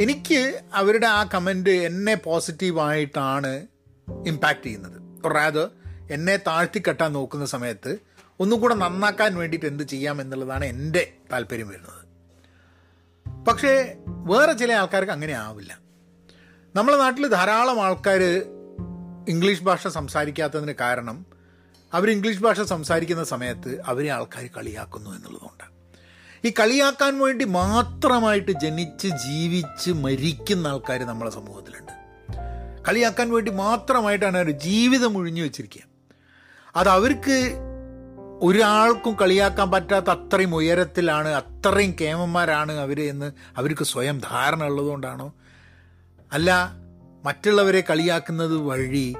[0.00, 3.66] എനിക്ക് അവരുടെ ആ കമന്റ് എന്നെ പോസിറ്റീവായിട്ടാണ്
[4.26, 5.26] ഇമ്പാക്റ്റ് ചെയ്യുന്നത്.
[5.34, 5.70] റാദർ
[6.10, 12.04] എന്നെ താഴ്ത്തിക്കെട്ടാൻ നോക്കുന്ന സമയത്ത് ഒന്നും കൂടെ നന്നാക്കാൻ വേണ്ടിയിട്ട് എന്ത് ചെയ്യാം എന്നുള്ളതാണ് എന്റെ താല്പര്യം വരുന്നത്.
[13.44, 15.78] പക്ഷേ വേറെ ചില ആൾക്കാർക്ക് അങ്ങനെ ആവില്ല.
[16.76, 18.22] നമ്മളെ നാട്ടിൽ ധാരാളം ആൾക്കാർ
[19.28, 21.26] ഇംഗ്ലീഷ് ഭാഷ സംസാരിക്കാത്തതിന് കാരണം
[21.92, 25.74] അവർ ഇംഗ്ലീഷ് ഭാഷ സംസാരിക്കുന്ന സമയത്ത് അവരെ ആൾക്കാർ കളിയാക്കുന്നു എന്നുള്ളതുകൊണ്ട്.
[26.48, 31.92] ഈ കളിയാക്കാൻ വേണ്ടി മാത്രമായിട്ട് ജനിച്ച് ജീവിച്ച് മരിക്കുന്ന ആൾക്കാർ നമ്മളെ സമൂഹത്തിലുണ്ട്.
[32.88, 35.82] കളിയാക്കാൻ വേണ്ടി മാത്രമായിട്ടാണ് അവർ ജീവിതം ഒഴിഞ്ഞു വെച്ചിരിക്കുക
[36.76, 37.54] അത് അവർക്ക്
[38.42, 45.32] ഒരാൾക്കും കളിയാക്കാൻ പറ്റാത്ത അത്രയും ഉയരത്തിലാണ് അത്രയും കേമന്മാരാണ് അവർ എന്ന് അവർക്ക് സ്വയം ധാരണ ഉള്ളതുകൊണ്ടാണോ?
[46.32, 46.50] അല്ല
[47.24, 49.14] മറ്റുള്ളവരെ കളിയാക്കുന്നത് വഴി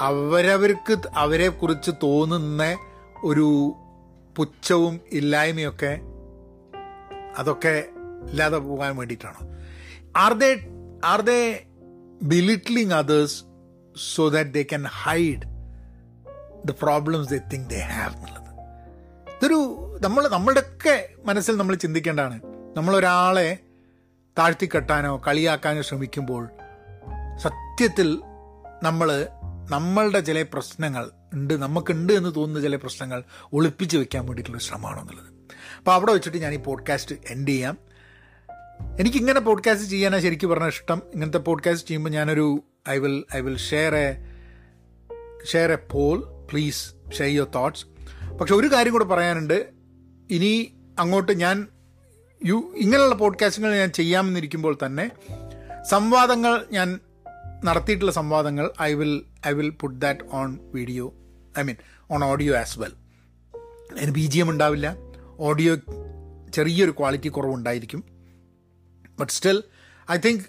[0.00, 2.76] അവരവർക്ക് അവരെ കുറിച്ച് തോന്നുന്ന
[3.24, 3.76] ഒരു
[4.36, 6.00] പുച്ഛവും ഇല്ലായ്മയൊക്കെ
[7.36, 7.84] അതൊക്കെ
[8.30, 9.48] ഇല്ലാതെ പോകാൻ വേണ്ടിയിട്ടാണോ?
[10.16, 10.60] Are they
[11.04, 11.66] are they
[12.22, 13.44] belittling others
[14.14, 15.47] so that they can hide
[16.64, 18.48] the problems they think they have എന്നുള്ളത്.
[19.30, 22.40] ഇതൊരു നമ്മൾ നമ്മളുടെയൊക്കെ മനസ്സിൽ നമ്മൾ ചിന്തിക്കേണ്ടതാണ്.
[22.76, 23.58] നമ്മളൊരാളെ
[24.38, 26.48] താഴ്ത്തിക്കെട്ടാനോ കളിയാക്കാനോ ശ്രമിക്കുമ്പോൾ
[27.36, 28.22] സത്യത്തിൽ
[28.82, 29.26] നമ്മൾ
[29.70, 35.26] നമ്മളുടെ ചില പ്രശ്നങ്ങൾ ഉണ്ട് നമുക്കുണ്ട് എന്ന് തോന്നുന്ന ചില പ്രശ്നങ്ങൾ ഒളിപ്പിച്ച് വെക്കാൻ വേണ്ടിയിട്ടുള്ള ശ്രമമാണോ എന്നുള്ളത്.
[35.78, 37.78] അപ്പോൾ അവിടെ വെച്ചിട്ട് ഞാൻ ഈ പോഡ്കാസ്റ്റ് എൻഡ് ചെയ്യാം.
[39.00, 41.02] എനിക്കിങ്ങനെ പോഡ്കാസ്റ്റ് ചെയ്യാനാണ് ശരിക്കും പറഞ്ഞ ഇഷ്ടം.
[41.14, 44.14] ഇങ്ങനത്തെ പോഡ്കാസ്റ്റ് ചെയ്യുമ്പോൾ ഞാനൊരു I will I will share a
[45.52, 47.86] share a poll please share your thoughts
[48.36, 49.68] പക്ഷെ ഒരു കാര്യം കൂടെ പറയാനുണ്ട്.
[50.30, 51.66] ഇനി അങ്ങോട്ട് ഞാൻ
[52.44, 55.10] യു ഇങ്ങനെയുള്ള പോഡ്കാസ്റ്റുകൾ ഞാൻ ചെയ്യാമെന്നിരിക്കുമ്പോൾ തന്നെ
[55.90, 57.00] സംവാദങ്ങൾ ഞാൻ
[57.64, 61.14] നടത്തിയിട്ടുള്ള സംവാദങ്ങൾ I will I will put that on video
[61.58, 61.76] I mean
[62.10, 62.92] on audio as well
[63.96, 64.96] അതിന് ബി ജി എം ഉണ്ടാവില്ല.
[65.38, 65.76] ഓഡിയോ
[66.54, 68.04] ചെറിയൊരു ക്വാളിറ്റി കുറവുണ്ടായിരിക്കും.
[69.20, 69.62] ബട്ട് സ്റ്റിൽ
[70.10, 70.44] ഐ തിങ്ക്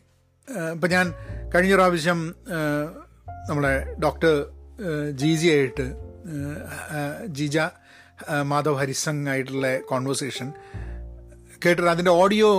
[0.72, 1.14] ഇപ്പം ഞാൻ
[1.56, 2.36] കഴിഞ്ഞ പ്രാവശ്യം
[3.50, 4.59] നമ്മളെ ഡോക്ടർ
[5.12, 5.86] ജീജി ആയിട്ട്
[7.28, 7.58] ജീജ
[8.42, 10.54] മാധവ് ഹരിസംഗ് ആയിട്ടുള്ള കോൺവെർസേഷൻ
[11.66, 12.50] കേട്ടിട്ട് അതിന്റെ ഓഡിയോ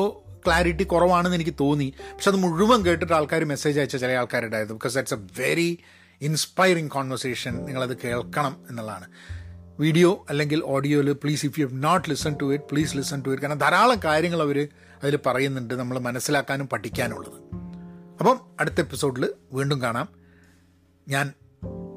[0.47, 1.95] ക്ലാരിറ്റി കുറവാണെന്ന് എനിക്ക് തോന്നി.
[2.13, 5.79] പക്ഷെ അത് മുഴുവൻ കേട്ടിട്ട് ആൾക്കാർ മെസ്സേജ് അയച്ച ചില ആൾക്കാരുണ്ടായത് because that's a very
[6.21, 9.07] inspiring conversation നിങ്ങളത് കേൾക്കണം എന്നുള്ളതാണ്.
[9.81, 13.43] വീഡിയോ അല്ലെങ്കിൽ ഓഡിയോയിൽ please if you have not listen to it please listen to it
[13.43, 14.69] കാരണം ധാരാളം കാര്യങ്ങൾ അവർ
[15.03, 15.75] അതിൽ പറയുന്നുണ്ട്.
[15.75, 17.39] നമ്മൾ മനസ്സിലാക്കാനും പഠിക്കാനുള്ളത്.
[18.19, 20.09] അപ്പം അടുത്ത എപ്പിസോഡിൽ വീണ്ടും കാണാം.
[21.09, 21.33] ഞാൻ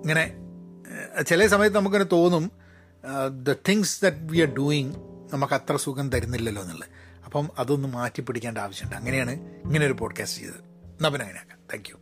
[0.04, 0.34] ഇങ്ങനെ
[1.24, 2.52] ചില സമയത്ത് നമുക്കിങ്ങനെ തോന്നും
[3.44, 4.94] the things that we are doing
[5.34, 6.90] നമുക്ക് അത്ര സുഖം തരുന്നില്ലല്ലോ എന്നുള്ളത്.
[7.26, 9.32] അപ്പം അതൊന്ന് മാറ്റി പിടിക്കേണ്ട ആവശ്യമുണ്ട് അങ്ങനെയാണ്
[9.66, 10.60] ഇങ്ങനെ ഒരു പോഡ്കാസ്റ്റ് ചെയ്തത്.
[11.04, 11.60] നബൻ അങ്ങനെയാക്കാം.
[11.74, 11.96] Thank you